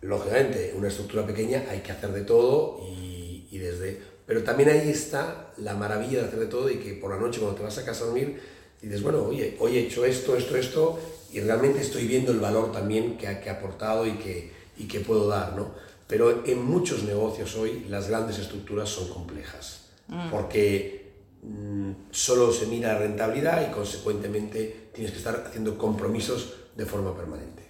Lógicamente, 0.00 0.74
una 0.76 0.88
estructura 0.88 1.26
pequeña 1.26 1.64
hay 1.70 1.80
que 1.80 1.90
hacer 1.90 2.12
de 2.12 2.22
todo 2.22 2.80
y, 2.88 3.48
y, 3.50 3.58
desde... 3.58 4.00
Pero 4.26 4.44
también 4.44 4.68
ahí 4.68 4.88
está 4.88 5.52
la 5.56 5.74
maravilla 5.74 6.20
de 6.20 6.28
hacer 6.28 6.38
de 6.38 6.46
todo 6.46 6.70
y 6.70 6.76
que 6.76 6.94
por 6.94 7.10
la 7.10 7.18
noche 7.18 7.40
cuando 7.40 7.56
te 7.56 7.64
vas 7.64 7.78
a 7.78 7.84
casa 7.84 8.04
a 8.04 8.06
dormir 8.06 8.40
dices, 8.80 9.02
bueno, 9.02 9.24
oye, 9.24 9.56
hoy 9.58 9.76
he 9.76 9.80
hecho 9.80 10.04
esto, 10.04 10.36
esto, 10.36 10.56
esto 10.56 10.98
y 11.32 11.40
realmente 11.40 11.80
estoy 11.80 12.06
viendo 12.06 12.30
el 12.30 12.38
valor 12.38 12.70
también 12.70 13.16
que 13.16 13.26
ha, 13.26 13.40
que 13.40 13.50
ha 13.50 13.54
aportado 13.54 14.06
y 14.06 14.12
que, 14.12 14.52
y 14.76 14.86
que 14.86 15.00
puedo 15.00 15.26
dar, 15.26 15.56
¿no? 15.56 15.72
Pero 16.08 16.44
en 16.44 16.64
muchos 16.64 17.04
negocios 17.04 17.54
hoy 17.54 17.86
las 17.88 18.08
grandes 18.08 18.38
estructuras 18.38 18.88
son 18.88 19.08
complejas 19.08 19.90
mm. 20.08 20.30
porque 20.30 20.98
Mm, 21.42 21.92
solo 22.10 22.52
se 22.52 22.66
mira 22.66 22.98
rentabilidad 22.98 23.68
y 23.68 23.72
consecuentemente 23.72 24.90
tienes 24.92 25.12
que 25.12 25.18
estar 25.18 25.44
haciendo 25.46 25.78
compromisos 25.78 26.54
de 26.74 26.84
forma 26.84 27.14
permanente. 27.16 27.66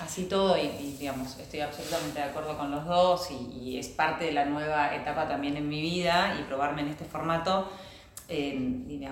Así 0.00 0.24
todo, 0.24 0.56
y, 0.58 0.96
digamos, 0.98 1.38
estoy 1.38 1.60
absolutamente 1.60 2.18
de 2.18 2.24
acuerdo 2.24 2.58
con 2.58 2.70
los 2.70 2.84
dos 2.84 3.28
y, 3.30 3.78
es 3.78 3.88
parte 3.88 4.24
de 4.24 4.32
la 4.32 4.44
nueva 4.44 4.94
etapa 4.94 5.28
también 5.28 5.56
en 5.56 5.68
mi 5.68 5.80
vida 5.80 6.36
y 6.40 6.44
probarme 6.44 6.82
en 6.82 6.88
este 6.88 7.04
formato. 7.04 7.68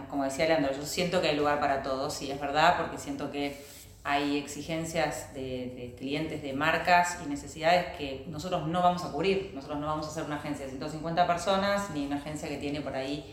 como 0.09 0.25
decía 0.25 0.47
Leandro, 0.47 0.73
yo 0.73 0.85
siento 0.85 1.21
que 1.21 1.29
hay 1.29 1.37
lugar 1.37 1.61
para 1.61 1.83
todos 1.83 2.21
y 2.23 2.31
es 2.33 2.41
verdad 2.41 2.77
porque 2.79 2.99
siento 2.99 3.31
que 3.31 3.65
hay 4.05 4.37
exigencias 4.37 5.33
de, 5.35 5.73
de, 5.77 5.95
clientes, 5.97 6.43
de 6.43 6.53
marcas 6.53 7.19
y 7.25 7.29
necesidades 7.29 7.97
que 7.97 8.25
nosotros 8.29 8.67
no 8.67 8.83
vamos 8.83 9.05
a 9.05 9.13
cubrir. 9.13 9.53
Nosotros 9.55 9.79
no 9.79 9.87
vamos 9.87 10.07
a 10.07 10.11
ser 10.11 10.25
una 10.25 10.37
agencia 10.37 10.65
de 10.65 10.73
150 10.73 11.27
personas 11.27 11.91
ni 11.95 12.07
una 12.07 12.17
agencia 12.17 12.49
que 12.49 12.57
tiene 12.57 12.81
por 12.81 12.95
ahí 12.95 13.33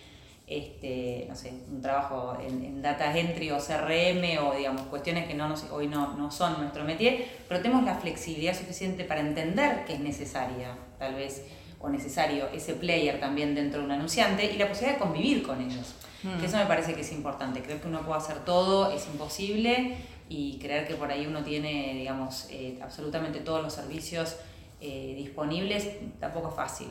este, 0.49 1.27
no 1.29 1.35
sé, 1.35 1.53
un 1.69 1.79
trabajo 1.79 2.35
en, 2.41 2.81
data 2.81 3.15
entry 3.15 3.51
o 3.51 3.57
CRM 3.57 4.43
o 4.43 4.55
digamos 4.55 4.81
cuestiones 4.87 5.27
que 5.27 5.35
no 5.35 5.53
hoy 5.71 5.87
no, 5.87 6.15
no, 6.15 6.31
son 6.31 6.59
nuestro 6.59 6.83
métier, 6.83 7.23
pero 7.47 7.61
tenemos 7.61 7.83
la 7.83 7.93
flexibilidad 7.95 8.57
suficiente 8.57 9.03
para 9.03 9.21
entender 9.21 9.85
que 9.85 9.93
es 9.93 9.99
necesaria, 9.99 10.75
tal 10.97 11.13
vez, 11.13 11.45
o 11.79 11.87
necesario 11.87 12.47
ese 12.51 12.73
player 12.73 13.19
también 13.19 13.53
dentro 13.53 13.81
de 13.81 13.85
un 13.85 13.91
anunciante 13.91 14.51
y 14.51 14.57
la 14.57 14.67
posibilidad 14.67 14.97
de 14.97 15.03
convivir 15.03 15.43
con 15.43 15.61
ellos. 15.61 15.93
Que 16.39 16.47
eso 16.47 16.57
me 16.57 16.65
parece 16.65 16.95
que 16.95 17.01
es 17.01 17.11
importante. 17.13 17.61
Creer 17.61 17.79
que 17.79 17.87
uno 17.87 18.01
puede 18.01 18.17
hacer 18.17 18.43
todo 18.43 18.91
es 18.91 19.07
imposible 19.07 19.95
y 20.29 20.59
creer 20.59 20.87
que 20.87 20.93
por 20.93 21.11
ahí 21.11 21.25
uno 21.25 21.43
tiene, 21.43 21.95
digamos, 21.95 22.47
eh, 22.51 22.77
absolutamente 22.81 23.39
todos 23.39 23.63
los 23.63 23.73
servicios 23.73 24.35
eh, 24.79 25.15
disponibles 25.17 25.89
tampoco 26.19 26.49
es 26.49 26.55
fácil. 26.55 26.87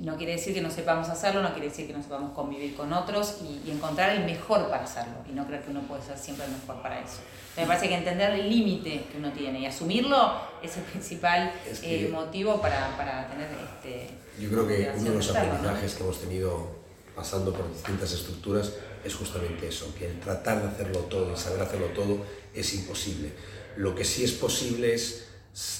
no 0.00 0.16
quiere 0.16 0.32
decir 0.32 0.54
que 0.54 0.62
no 0.62 0.70
sepamos 0.70 1.10
hacerlo, 1.10 1.42
no 1.42 1.52
quiere 1.52 1.68
decir 1.68 1.86
que 1.86 1.92
no 1.92 2.02
sepamos 2.02 2.32
convivir 2.32 2.74
con 2.74 2.90
otros 2.94 3.40
y, 3.42 3.70
encontrar 3.70 4.16
el 4.16 4.24
mejor 4.24 4.68
para 4.70 4.84
hacerlo 4.84 5.18
y 5.28 5.32
no 5.32 5.46
creer 5.46 5.62
que 5.62 5.70
uno 5.70 5.82
puede 5.82 6.02
ser 6.02 6.16
siempre 6.16 6.46
el 6.46 6.52
mejor 6.52 6.80
para 6.80 6.98
eso. 6.98 7.20
me 7.58 7.66
parece 7.66 7.88
que 7.88 7.96
entender 7.96 8.32
el 8.32 8.48
límite 8.48 9.04
que 9.12 9.18
uno 9.18 9.30
tiene 9.32 9.60
y 9.60 9.66
asumirlo 9.66 10.32
es 10.62 10.74
el 10.78 10.82
principal 10.84 11.52
eh, 11.82 12.08
motivo 12.10 12.60
para, 12.60 12.96
para 12.96 13.28
tener 13.28 13.48
este... 13.50 14.08
Yo 14.40 14.48
creo 14.48 14.66
que 14.66 14.90
uno 14.96 15.10
de 15.10 15.16
los 15.16 15.30
aprendizajes 15.30 15.94
que 15.94 16.02
hemos 16.02 16.20
tenido 16.20 16.82
pasando 17.14 17.52
por 17.52 17.70
distintas 17.70 18.12
estructuras 18.12 18.72
es 19.04 19.14
justamente 19.14 19.68
eso, 19.68 19.92
que 19.98 20.06
el 20.06 20.20
tratar 20.20 20.62
de 20.62 20.68
hacerlo 20.68 21.00
todo 21.00 21.32
y 21.32 21.36
saber 21.36 21.62
hacerlo 21.62 21.86
todo 21.88 22.18
es 22.54 22.74
imposible. 22.74 23.30
Lo 23.76 23.94
que 23.94 24.04
sí 24.04 24.24
es 24.24 24.32
posible 24.32 24.94
es 24.94 25.24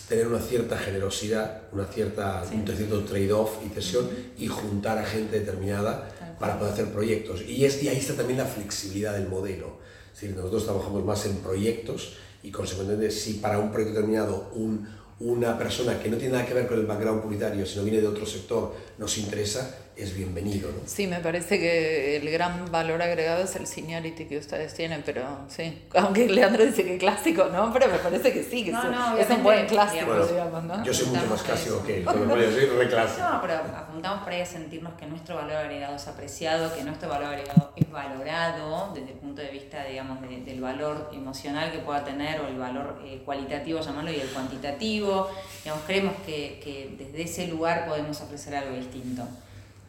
tener 0.09 0.27
una 0.27 0.41
cierta 0.41 0.77
generosidad, 0.77 1.63
una 1.73 1.87
cierta, 1.87 2.45
un 2.53 2.67
cierto 2.67 3.05
trade-off 3.05 3.59
y 3.65 3.69
cesión 3.71 4.09
y 4.39 4.47
juntar 4.47 4.99
a 4.99 5.05
gente 5.05 5.41
determinada 5.41 6.37
para 6.39 6.59
poder 6.59 6.75
hacer 6.75 6.93
proyectos. 6.93 7.43
Y, 7.43 7.65
es, 7.65 7.83
y 7.83 7.89
ahí 7.89 7.99
está 7.99 8.15
también 8.15 8.39
la 8.39 8.45
flexibilidad 8.45 9.15
del 9.15 9.29
modelo. 9.29 9.79
Es 10.13 10.21
decir, 10.21 10.37
nosotros 10.37 10.65
trabajamos 10.65 11.05
más 11.05 11.25
en 11.27 11.37
proyectos 11.37 12.15
y 12.43 12.51
consecuentemente 12.51 13.11
si 13.11 13.35
para 13.35 13.59
un 13.59 13.71
proyecto 13.71 13.95
determinado 13.95 14.51
un, 14.55 14.89
una 15.21 15.57
persona 15.57 16.03
que 16.03 16.11
no 16.11 16.17
tiene 16.17 16.33
nada 16.33 16.47
que 16.47 16.55
ver 16.55 16.67
con 16.67 16.79
el 16.79 16.87
background 16.87 17.23
publicitario, 17.23 17.65
sino 17.65 17.85
viene 17.85 18.01
de 18.01 18.09
otro 18.09 18.27
sector, 18.27 18.75
nos 18.99 19.17
interesa, 19.19 19.79
es 19.97 20.17
bienvenido. 20.17 20.71
¿no? 20.71 20.79
Sí, 20.87 21.07
me 21.07 21.21
parece 21.21 21.59
que 21.59 22.17
el 22.17 22.31
gran 22.31 22.71
valor 22.71 23.03
agregado 23.03 23.45
es 23.45 23.55
el 23.57 23.67
seniority 23.67 24.25
que 24.25 24.39
ustedes 24.39 24.75
tienen, 24.75 25.03
pero 25.05 25.23
sí, 25.49 25.83
aunque 25.95 26.29
Leandro 26.29 26.65
dice 26.65 26.85
que 26.85 26.99
clásico, 26.99 27.47
¿no? 27.53 27.73
Pero 27.73 27.89
me 27.89 27.99
parece 27.99 28.33
que 28.33 28.43
sí, 28.43 28.65
que 28.65 28.71
es, 28.71 29.31
un 29.31 29.43
buen 29.43 29.67
clásico, 29.67 30.27
digamos, 30.27 30.65
¿no? 30.65 30.85
Yo 30.85 30.95
soy 30.95 31.09
mucho 31.09 31.27
más 31.27 31.43
clásico 31.43 31.83
que 31.85 31.99
él, 31.99 32.05
pero 32.07 32.51
soy 32.53 32.67
re 32.67 32.89
clásico. 32.89 33.29
No, 33.29 33.41
pero 33.41 33.55
apuntamos 33.55 34.23
para 34.25 34.37
ahí 34.37 34.43
a 34.43 34.47
sentirnos 34.47 34.95
que 34.95 35.07
nuestro 35.07 35.37
valor 35.37 35.57
agregado 35.57 35.97
es 35.97 36.07
apreciado, 36.09 36.75
que 36.75 36.85
nuestro 36.85 37.09
valor 37.09 37.27
agregado 37.27 37.73
es 37.77 37.91
valorado 37.91 38.93
desde 38.95 39.13
el 39.13 39.19
punto 39.19 39.43
de 39.43 39.51
vista, 39.51 39.85
digamos, 39.85 40.21
del 40.23 40.61
valor 40.61 41.11
emocional 41.13 41.71
que 41.71 41.79
pueda 41.79 42.05
tener 42.05 42.41
o 42.41 42.49
el 42.49 42.59
valor 42.59 43.03
eh, 43.05 43.23
cualitativo, 43.25 43.81
llamarlo, 43.81 44.11
y 44.11 44.21
el 44.21 44.29
cuantitativo. 44.29 45.29
Digamos, 45.63 45.85
creemos 45.87 46.15
que, 46.25 46.61
que 46.63 46.95
desde 46.99 47.23
ese 47.23 47.47
lugar 47.49 47.87
podemos 47.87 48.21
ofrecer 48.21 48.57
algo 48.57 48.77
distinto. 48.77 49.27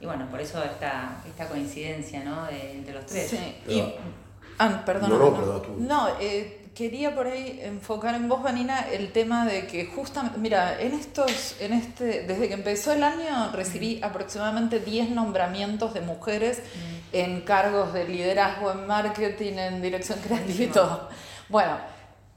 Y 0.04 0.06
bueno, 0.06 0.28
por 0.30 0.42
eso 0.42 0.62
esta, 0.62 1.24
esta 1.26 1.48
coincidencia 1.48 2.26
¿no? 2.26 2.46
entre 2.50 2.94
los 2.94 3.06
tres. 3.06 3.30
Sí. 3.30 3.56
Y, 3.70 3.82
ah, 4.60 4.84
perdón. 4.86 5.12
No, 5.12 5.18
no, 5.18 5.64
no 5.78 6.08
eh, 6.20 6.68
quería 6.76 7.16
por 7.16 7.28
ahí 7.28 7.62
enfocar 7.64 8.14
en 8.16 8.28
vos, 8.28 8.44
Vanina, 8.44 8.82
el 8.92 9.14
tema 9.14 9.46
de 9.46 9.66
que 9.66 9.86
justamente, 9.86 10.38
mira, 10.40 10.78
en 10.82 10.92
estos, 10.92 11.56
en 11.62 11.72
este, 11.72 12.24
desde 12.24 12.50
que 12.50 12.54
empezó 12.54 12.92
el 12.92 13.02
año 13.02 13.54
recibí 13.54 14.02
aproximadamente 14.04 14.82
10 14.82 15.12
nombramientos 15.12 15.94
de 15.94 16.02
mujeres 16.02 16.60
mm. 16.60 17.16
en 17.16 17.42
cargos 17.44 17.94
de 17.94 18.06
liderazgo 18.06 18.74
en 18.74 18.86
marketing, 18.86 19.54
en 19.54 19.82
dirección 19.82 20.20
creativa 20.20 20.64
y 20.66 20.68
todo. 20.68 21.08
Bueno, 21.48 21.78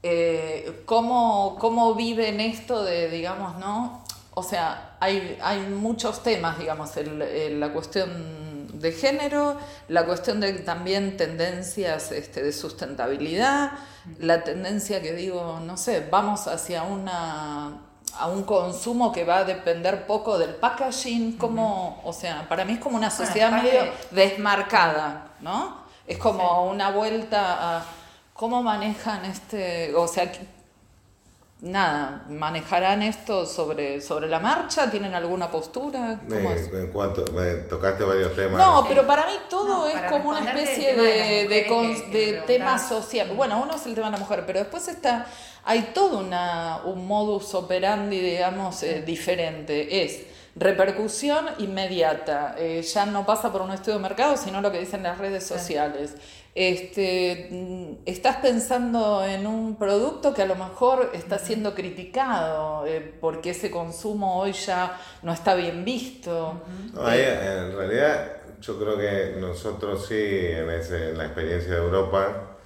eh, 0.03 0.83
¿cómo, 0.85 1.57
¿cómo 1.59 1.95
viven 1.95 2.39
esto 2.39 2.85
de, 2.85 3.09
digamos, 3.09 3.57
no? 3.57 4.05
O 4.35 4.41
sea, 4.41 4.86
hay, 4.99 5.37
hay 5.41 5.59
muchos 5.61 6.23
temas, 6.23 6.57
digamos, 6.59 6.95
el, 6.97 7.59
la 7.59 7.71
cuestión 7.73 8.79
de 8.79 8.91
género, 8.91 9.57
la 9.87 10.05
cuestión 10.05 10.39
de 10.39 10.53
también 10.53 11.17
tendencias 11.17 12.11
este, 12.11 12.43
de 12.43 12.51
sustentabilidad, 12.51 13.71
la 14.19 14.43
tendencia 14.43 15.01
que 15.01 15.13
digo, 15.13 15.59
no 15.65 15.77
sé, 15.77 16.07
vamos 16.09 16.47
hacia 16.47 16.83
una 16.83 17.81
a 18.19 18.27
un 18.27 18.43
consumo 18.43 19.11
que 19.11 19.23
va 19.23 19.39
a 19.39 19.43
depender 19.43 20.07
poco 20.07 20.39
del 20.39 20.55
packaging, 20.55 21.37
como, 21.37 22.01
o 22.03 22.13
sea, 22.13 22.47
para 22.49 22.65
mí 22.65 22.73
es 22.73 22.79
como 22.79 22.97
una 22.97 23.11
sociedad 23.11 23.51
medio 23.51 23.91
desmarcada, 24.11 25.33
¿no? 25.41 25.85
Es 26.07 26.17
como 26.17 26.65
una 26.65 26.89
vuelta 26.89 27.77
a 27.77 27.85
cómo 28.33 28.63
manejan 28.63 29.25
este, 29.25 29.93
o 29.95 30.07
sea, 30.07 30.31
nada, 31.61 32.23
manejarán 32.29 33.01
esto 33.01 33.45
sobre, 33.45 33.99
sobre 34.01 34.27
la 34.27 34.39
marcha, 34.39 34.91
tienen 34.91 35.15
alguna 35.15 35.49
postura. 35.49 36.19
En 36.29 36.87
cuanto 36.91 37.25
tocaste 37.69 38.03
varios 38.03 38.35
temas. 38.35 38.57
No, 38.57 38.85
pero 38.87 39.07
para 39.07 39.25
mí 39.25 39.33
todo 39.49 39.87
es 39.87 40.01
como 40.11 40.29
una 40.29 40.39
especie 40.39 40.95
de, 40.95 41.47
de, 41.47 42.43
tema 42.45 42.77
social. 42.77 43.31
Bueno, 43.35 43.61
uno 43.61 43.75
es 43.75 43.85
el 43.85 43.95
tema 43.95 44.07
de 44.07 44.13
la 44.13 44.19
mujer, 44.19 44.43
pero 44.45 44.59
después 44.59 44.87
está, 44.87 45.25
hay 45.65 45.91
todo 45.93 46.19
una, 46.19 46.81
un 46.85 47.07
modus 47.07 47.53
operandi, 47.55 48.19
digamos, 48.19 48.83
eh, 48.83 49.01
diferente. 49.05 50.03
Es 50.03 50.25
repercusión 50.55 51.47
inmediata. 51.59 52.55
Eh, 52.57 52.81
ya 52.81 53.05
no 53.05 53.25
pasa 53.25 53.51
por 53.51 53.61
un 53.61 53.71
estudio 53.71 53.95
de 53.95 54.03
mercado, 54.03 54.37
sino 54.37 54.61
lo 54.61 54.71
que 54.71 54.79
dicen 54.79 55.03
las 55.03 55.17
redes 55.17 55.45
sociales 55.45 56.15
este, 56.59 57.99
estás 58.07 58.37
pensando 58.37 59.23
en 59.23 59.45
un 59.45 59.75
producto 59.75 60.33
que 60.33 60.41
a 60.41 60.47
lo 60.47 60.55
mejor 60.55 61.11
está 61.13 61.37
siendo 61.37 61.75
criticado 61.75 62.83
eh, 62.87 63.13
porque 63.21 63.51
ese 63.51 63.69
consumo 63.69 64.39
hoy 64.39 64.53
ya 64.53 64.99
no 65.21 65.33
está 65.33 65.53
bien 65.53 65.85
visto. 65.85 66.59
en 66.95 67.77
realidad 67.77 68.37
yo 68.59 68.79
creo 68.79 68.97
que 68.97 69.39
nosotros 69.39 70.07
sí, 70.07 70.15
en, 70.17 70.71
ese, 70.71 71.11
en 71.11 71.19
la 71.19 71.25
experiencia 71.25 71.73
de 71.73 71.77
Europa, 71.77 72.57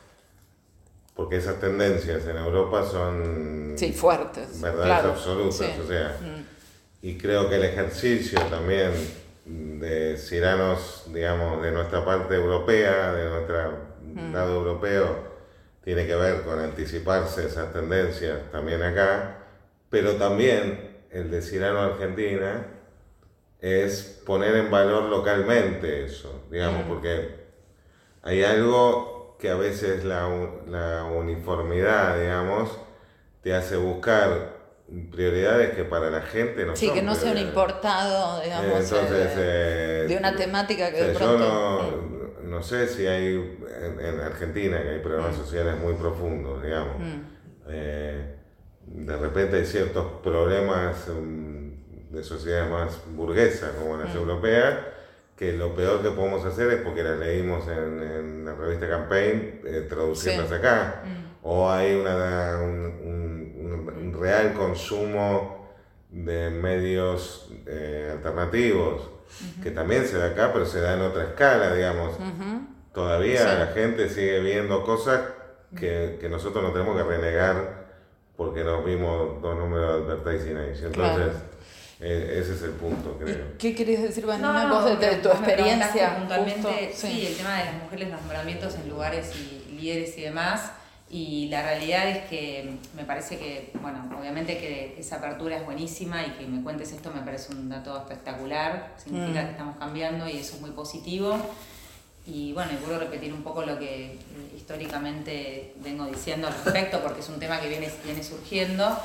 porque 1.13 1.35
esas 1.35 1.59
tendencias 1.59 2.25
en 2.27 2.37
Europa 2.37 2.85
son 2.89 3.73
sí, 3.75 3.91
fuertes, 3.91 4.61
verdades 4.61 5.03
absolutas, 5.03 5.79
o 5.83 5.85
sea, 5.85 6.15
y 7.01 7.17
creo 7.17 7.49
que 7.49 7.55
el 7.55 7.65
ejercicio 7.65 8.39
también 8.43 8.93
de 9.45 10.17
ciranos, 10.17 11.05
digamos, 11.13 11.61
de 11.61 11.71
nuestra 11.71 12.05
parte 12.05 12.35
europea, 12.35 13.13
de 13.13 13.29
nuestro 13.29 13.71
mm. 14.01 14.33
lado 14.33 14.55
europeo, 14.57 15.31
tiene 15.83 16.05
que 16.05 16.15
ver 16.15 16.43
con 16.43 16.59
anticiparse 16.59 17.47
esas 17.47 17.73
tendencias 17.73 18.51
también 18.51 18.83
acá, 18.83 19.37
pero 19.89 20.15
también 20.15 20.99
el 21.09 21.31
de 21.31 21.41
Cirano 21.41 21.79
Argentina 21.79 22.67
es 23.59 24.21
poner 24.25 24.55
en 24.55 24.71
valor 24.71 25.03
localmente 25.03 26.05
eso, 26.05 26.45
digamos, 26.51 26.85
mm. 26.85 26.87
porque 26.87 27.35
hay 28.21 28.43
algo 28.43 29.37
que 29.39 29.49
a 29.49 29.55
veces 29.55 30.03
la, 30.03 30.29
la 30.67 31.03
uniformidad, 31.05 32.19
digamos, 32.19 32.69
te 33.41 33.55
hace 33.55 33.75
buscar 33.75 34.50
prioridades 35.11 35.73
que 35.75 35.85
para 35.85 36.09
la 36.09 36.21
gente 36.21 36.65
no 36.65 36.75
sí, 36.75 36.87
son. 36.87 36.95
Sí, 36.95 36.99
que 36.99 37.05
no 37.05 37.15
sea 37.15 37.31
un 37.31 37.37
importado, 37.37 38.41
digamos, 38.41 38.91
eh, 38.91 40.05
de 40.07 40.17
una 40.17 40.35
temática 40.35 40.91
que 40.91 41.03
de 41.03 41.13
pronto... 41.13 41.37
Yo 41.37 42.47
no, 42.47 42.61
sé 42.61 42.87
si 42.87 43.07
hay 43.07 43.57
en, 43.99 44.19
Argentina, 44.19 44.81
que 44.81 44.89
hay 44.89 44.99
problemas 44.99 45.37
mm. 45.37 45.41
sociales 45.41 45.79
muy 45.79 45.93
profundos, 45.93 46.61
digamos. 46.61 46.99
Mm. 46.99 47.21
Eh, 47.69 48.35
de 48.85 49.17
repente 49.17 49.57
hay 49.57 49.65
ciertos 49.65 50.05
problemas 50.21 51.07
mm, 51.07 52.13
de 52.13 52.23
sociedades 52.23 52.69
más 52.69 52.99
burguesas, 53.15 53.71
como 53.79 53.95
las 53.95 54.13
europeas, 54.13 54.79
que 55.37 55.53
lo 55.53 55.73
peor 55.73 56.01
que 56.01 56.11
podemos 56.11 56.45
hacer 56.45 56.69
es 56.71 56.81
porque 56.81 57.03
las 57.03 57.17
leímos 57.17 57.65
en, 57.69 58.43
la 58.43 58.53
revista 58.53 58.89
Campaign, 58.89 59.61
eh, 59.65 59.85
traduciéndolas 59.87 60.51
acá. 60.51 61.03
O 61.43 61.71
hay 61.71 61.95
una, 61.95 62.59
un 62.61 63.20
real 64.21 64.53
consumo 64.53 65.67
de 66.09 66.49
medios 66.49 67.49
eh, 67.65 68.09
alternativos, 68.11 69.09
que 69.63 69.71
también 69.71 70.05
se 70.05 70.17
da 70.17 70.27
acá, 70.27 70.51
pero 70.53 70.65
se 70.65 70.81
da 70.81 70.93
en 70.93 71.01
otra 71.01 71.23
escala, 71.23 71.73
digamos. 71.73 72.15
Todavía 72.93 73.53
la 73.53 73.67
gente 73.67 74.09
sigue 74.09 74.39
viendo 74.41 74.83
cosas 74.83 75.21
que, 75.77 76.17
que, 76.19 76.27
nosotros 76.27 76.63
no 76.63 76.71
tenemos 76.71 76.97
que 76.97 77.03
renegar 77.03 77.87
porque 78.35 78.63
nos 78.63 78.83
vimos 78.83 79.41
dos 79.41 79.57
números 79.57 80.05
de 80.05 80.13
advertising 80.13 80.57
ahí. 80.57 80.73
Entonces, 80.83 81.33
eh, 82.01 82.39
ese 82.41 82.55
es 82.55 82.61
el 82.63 82.71
punto, 82.71 83.17
creo. 83.17 83.57
¿Qué 83.57 83.73
querías 83.73 84.01
decir, 84.01 84.25
Vanina, 84.25 84.67
vos 84.69 84.99
de, 84.99 85.15
tu 85.17 85.29
experiencia? 85.29 86.17
Puntualmente, 86.17 86.91
sí. 86.93 87.27
el 87.27 87.37
tema 87.37 87.57
de 87.59 87.65
las 87.65 87.73
mujeres, 87.75 88.09
los 88.09 88.19
nombramientos 88.19 88.75
en 88.75 88.89
lugares 88.89 89.31
y 89.37 89.71
líderes 89.75 90.17
y 90.17 90.23
demás 90.23 90.73
y 91.13 91.49
la 91.49 91.61
realidad 91.61 92.07
es 92.07 92.29
que 92.29 92.77
me 92.95 93.03
parece 93.03 93.37
que, 93.37 93.71
bueno, 93.81 94.09
obviamente 94.17 94.57
que 94.57 94.95
esa 94.97 95.17
apertura 95.17 95.57
es 95.57 95.65
buenísima 95.65 96.25
y 96.25 96.31
que 96.31 96.47
me 96.47 96.63
cuentes 96.63 96.93
esto 96.93 97.11
me 97.11 97.19
parece 97.19 97.51
un 97.51 97.67
dato 97.67 97.97
espectacular, 97.97 98.95
significa 98.97 99.41
mm. 99.41 99.45
que 99.45 99.51
estamos 99.51 99.77
cambiando 99.77 100.29
y 100.29 100.37
eso 100.37 100.55
es 100.55 100.61
muy 100.61 100.71
positivo. 100.71 101.37
Y 102.25 102.53
bueno, 102.53 102.71
y 102.71 102.77
vuelvo 102.77 102.95
a 102.95 102.99
repetir 102.99 103.33
un 103.33 103.43
poco 103.43 103.63
lo 103.63 103.77
que 103.77 104.17
históricamente 104.55 105.73
vengo 105.83 106.05
diciendo 106.05 106.47
al 106.47 106.53
respecto, 106.53 107.01
porque 107.01 107.19
es 107.19 107.27
un 107.27 107.39
tema 107.39 107.59
que 107.59 107.67
viene, 107.67 107.89
viene 108.05 108.23
surgiendo. 108.23 108.97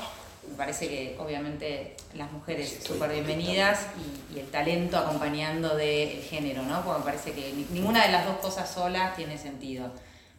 Me 0.49 0.55
parece 0.55 0.87
que 0.87 1.16
obviamente 1.19 1.97
las 2.14 2.31
mujeres 2.31 2.85
súper 2.87 3.11
bienvenidas 3.11 3.87
y, 4.33 4.38
el 4.38 4.47
talento 4.47 4.97
acompañando 4.97 5.75
del 5.75 6.23
género, 6.23 6.62
¿no? 6.62 6.85
Porque 6.85 6.99
me 7.01 7.05
parece 7.07 7.33
que 7.33 7.53
ninguna 7.73 8.07
de 8.07 8.12
las 8.12 8.27
dos 8.27 8.37
cosas 8.37 8.71
solas 8.71 9.16
tiene 9.16 9.38
sentido. 9.38 9.90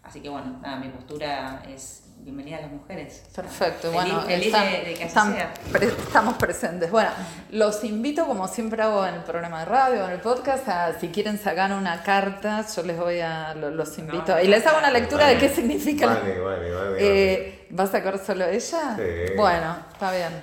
Así 0.07 0.21
que 0.21 0.29
bueno, 0.29 0.59
nada, 0.61 0.77
mi 0.77 0.87
postura 0.89 1.61
es 1.67 2.03
bienvenida 2.19 2.57
a 2.57 2.61
las 2.61 2.71
mujeres. 2.71 3.23
Perfecto, 3.35 3.91
Feliz- 3.91 3.93
bueno, 3.93 4.21
feliz 4.21 4.45
están- 4.47 4.71
de- 4.71 4.77
de 4.79 4.83
que 4.85 4.93
así 4.95 5.03
están 5.03 5.33
sea. 5.33 5.53
pre- 5.71 5.87
estamos 5.87 6.37
presentes. 6.37 6.89
Bueno, 6.91 7.09
los 7.51 7.83
invito, 7.83 8.25
como 8.25 8.47
siempre 8.47 8.81
hago 8.83 9.05
en 9.05 9.15
el 9.15 9.23
programa 9.23 9.59
de 9.59 9.65
radio, 9.65 10.05
en 10.05 10.11
el 10.11 10.19
podcast, 10.21 10.67
a 10.69 10.99
si 10.99 11.09
quieren 11.09 11.37
sacar 11.37 11.71
una 11.73 12.03
carta, 12.03 12.65
yo 12.73 12.83
les 12.83 12.97
voy 12.97 13.19
a, 13.19 13.53
lo- 13.53 13.69
los 13.69 13.97
invito. 13.97 14.33
No, 14.35 14.41
y 14.41 14.47
les 14.47 14.65
hago 14.65 14.77
una 14.79 14.91
lectura 14.91 15.27
de 15.27 15.37
qué 15.37 15.49
significa. 15.49 16.07
Vale, 16.07 16.39
vale, 16.39 16.71
vale. 16.73 16.97
Eh, 16.99 17.67
¿Va 17.77 17.83
a 17.83 17.87
sacar 17.87 18.17
solo 18.25 18.45
ella? 18.45 18.95
Sí. 18.95 19.33
Bueno, 19.35 19.77
está 19.91 20.11
bien. 20.11 20.41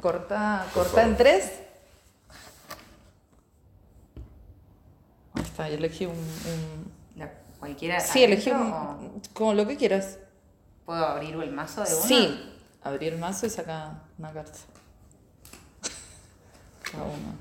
Corta, 0.00 0.64
corta 0.74 1.02
en 1.02 1.16
tres. 1.16 1.52
Ahí 5.34 5.42
está, 5.42 5.70
y 5.70 5.74
elegí 5.74 6.06
un... 6.06 6.12
un- 6.16 6.92
La- 7.16 7.30
cualquiera. 7.58 8.00
Sí, 8.00 8.22
elegí 8.22 8.50
un... 8.50 9.22
Como 9.32 9.54
lo 9.54 9.66
que 9.66 9.76
quieras. 9.76 10.18
o 10.82 10.86
¿Puedo 10.86 11.06
abrir 11.06 11.34
el 11.34 11.52
mazo 11.52 11.84
de 11.84 11.94
una? 11.94 12.06
Sí. 12.06 12.52
Abrí 12.82 13.08
el 13.08 13.18
mazo 13.18 13.46
y 13.46 13.50
saca 13.50 14.02
una 14.18 14.32
carta. 14.32 14.58
Cada 16.90 17.04
uno. 17.04 17.34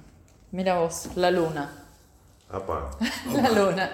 Mira 0.51 0.79
vos, 0.79 1.09
la 1.15 1.31
luna. 1.31 1.71
Apa. 2.49 2.91
La 3.33 3.49
luna. 3.49 3.91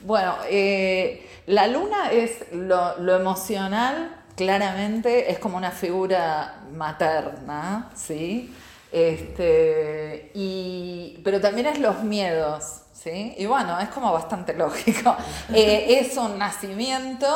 Bueno, 0.00 0.36
eh, 0.50 1.26
la 1.46 1.66
luna 1.66 2.10
es 2.12 2.52
lo, 2.52 2.98
lo 2.98 3.16
emocional, 3.16 4.14
claramente, 4.36 5.30
es 5.30 5.38
como 5.38 5.56
una 5.56 5.70
figura 5.70 6.60
materna, 6.74 7.90
¿sí? 7.94 8.54
Este, 8.92 10.30
y, 10.34 11.20
pero 11.24 11.40
también 11.40 11.66
es 11.66 11.78
los 11.80 12.02
miedos, 12.02 12.82
¿sí? 13.02 13.34
Y 13.38 13.46
bueno, 13.46 13.78
es 13.80 13.88
como 13.90 14.12
bastante 14.12 14.54
lógico. 14.54 15.16
Eh, 15.52 15.98
es 16.00 16.16
un 16.16 16.38
nacimiento. 16.38 17.26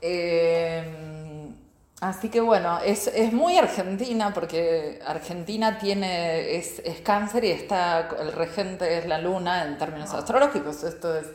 eh, 0.00 1.10
Así 2.00 2.28
que 2.28 2.40
bueno, 2.42 2.80
es, 2.84 3.06
es 3.06 3.32
muy 3.32 3.56
argentina 3.56 4.34
porque 4.34 5.00
Argentina 5.06 5.78
tiene, 5.78 6.56
es, 6.56 6.80
es 6.84 7.00
cáncer 7.00 7.44
y 7.44 7.50
está, 7.50 8.10
el 8.20 8.32
regente 8.32 8.98
es 8.98 9.06
la 9.06 9.18
luna 9.18 9.64
en 9.64 9.78
términos 9.78 10.12
astrológicos. 10.12 10.82
Esto 10.84 11.16
es, 11.16 11.26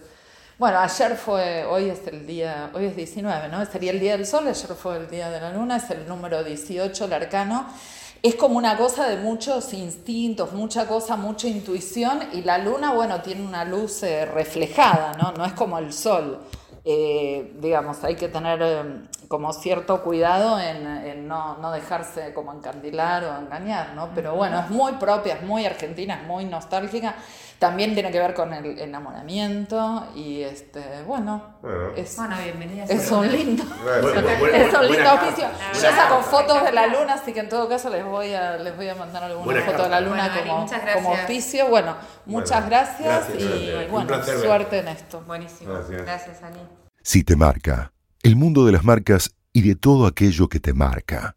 bueno, 0.60 0.77
ayer 0.79 1.15
fue, 1.15 1.65
hoy 1.65 1.89
es 1.89 2.05
el 2.08 2.27
día, 2.27 2.69
hoy 2.75 2.86
es 2.86 2.95
19, 2.95 3.47
¿no? 3.47 3.65
Sería 3.65 3.91
el 3.91 3.99
día 3.99 4.12
del 4.15 4.27
sol, 4.27 4.47
ayer 4.47 4.75
fue 4.75 4.97
el 4.97 5.10
día 5.10 5.32
de 5.32 5.41
la 5.41 5.51
luna, 5.51 5.77
es 5.77 5.89
el 5.89 6.08
número 6.08 6.43
18, 6.43 7.05
el 7.05 7.13
arcano. 7.13 7.65
Es 8.21 8.36
como 8.36 8.58
una 8.58 8.75
cosa 8.75 9.08
de 9.08 9.15
muchos 9.15 9.73
instintos, 9.73 10.51
mucha 10.51 10.88
cosa, 10.88 11.15
mucha 11.15 11.47
intuición 11.47 12.19
y 12.34 12.41
la 12.41 12.58
luna, 12.58 12.91
bueno, 12.91 13.21
tiene 13.21 13.45
una 13.45 13.63
luz 13.63 14.03
eh, 14.03 14.25
reflejada, 14.25 15.13
¿no? 15.13 15.32
No 15.32 15.45
es 15.45 15.53
como 15.53 15.77
el 15.77 15.93
sol. 15.93 16.41
Eh, 16.84 17.53
digamos, 17.62 18.03
hay 18.03 18.15
que 18.15 18.27
tener 18.27 18.60
eh, 18.62 18.84
como 19.29 19.53
cierto 19.53 20.03
cuidado 20.03 20.60
en, 20.60 21.29
no, 21.29 21.60
no 21.60 21.71
dejarse 21.71 22.34
como 22.34 22.53
encandilar 22.53 23.23
o 23.23 23.38
engañar, 23.38 23.93
¿no? 23.95 24.10
Pero 24.13 24.36
bueno, 24.36 24.60
es 24.60 24.69
muy 24.69 24.93
propia, 24.93 25.36
es 25.36 25.43
muy 25.43 25.65
argentina, 25.65 26.15
es 26.21 26.27
muy 26.27 26.43
nostálgica. 26.43 27.15
También 27.60 27.93
tiene 27.93 28.10
que 28.10 28.19
ver 28.19 28.34
con 28.34 28.54
el 28.54 28.80
enamoramiento 28.80 30.08
y 30.15 30.41
este, 30.43 30.82
bueno, 31.06 31.58
Bueno. 31.62 31.91
es, 31.98 32.15
Bueno, 32.15 32.38
bienvenida. 32.41 32.86
es 32.86 33.12
un 33.12 33.30
lindo. 33.30 33.63
Gracias. 33.84 34.02
Bueno, 34.02 34.30
Es 34.30 34.39
buena- 34.39 34.80
un 34.80 34.88
lindo 34.88 35.13
oficio. 35.13 35.45
Yo 35.74 35.80
saco 35.82 36.22
fotos 36.22 36.63
de 36.63 36.72
la 36.72 36.88
luna, 36.88 37.15
así 37.15 37.34
que 37.34 37.41
en 37.41 37.50
todo 37.50 37.67
caso 37.67 37.89
les 37.89 38.06
voy 38.06 38.34
a, 38.34 38.56
les 38.58 38.76
voy 38.78 38.88
a 38.88 38.95
mandar 38.95 39.24
alguna 39.26 39.43
Buena 39.45 39.62
foto 39.63 39.84
de 39.84 39.89
la 39.89 40.00
luna 40.00 40.32
como, 40.39 40.65
como 40.93 41.12
oficio. 41.12 41.67
Bueno, 41.67 41.95
muchas 42.26 42.62
Bueno, 42.62 42.67
gracias, 42.69 43.28
gracias, 43.28 43.41
y 43.41 43.65
gracias. 43.67 43.91
Bueno, 43.91 44.08
placer 44.08 44.39
suerte 44.39 44.80
en 44.80 44.88
esto. 44.88 45.22
Buenísimo. 45.28 45.74
Gracias. 45.74 46.02
Gracias, 46.06 46.43
Ali. 46.43 46.60
Si 47.02 47.24
te 47.26 47.36
marca, 47.36 47.91
el 48.24 48.38
mundo 48.38 48.65
de 48.65 48.72
las 48.72 48.86
marcas 48.86 49.32
y 49.52 49.67
de 49.67 49.76
todo 49.76 50.08
aquello 50.08 50.48
que 50.48 50.62
te 50.62 50.74
marca. 50.74 51.36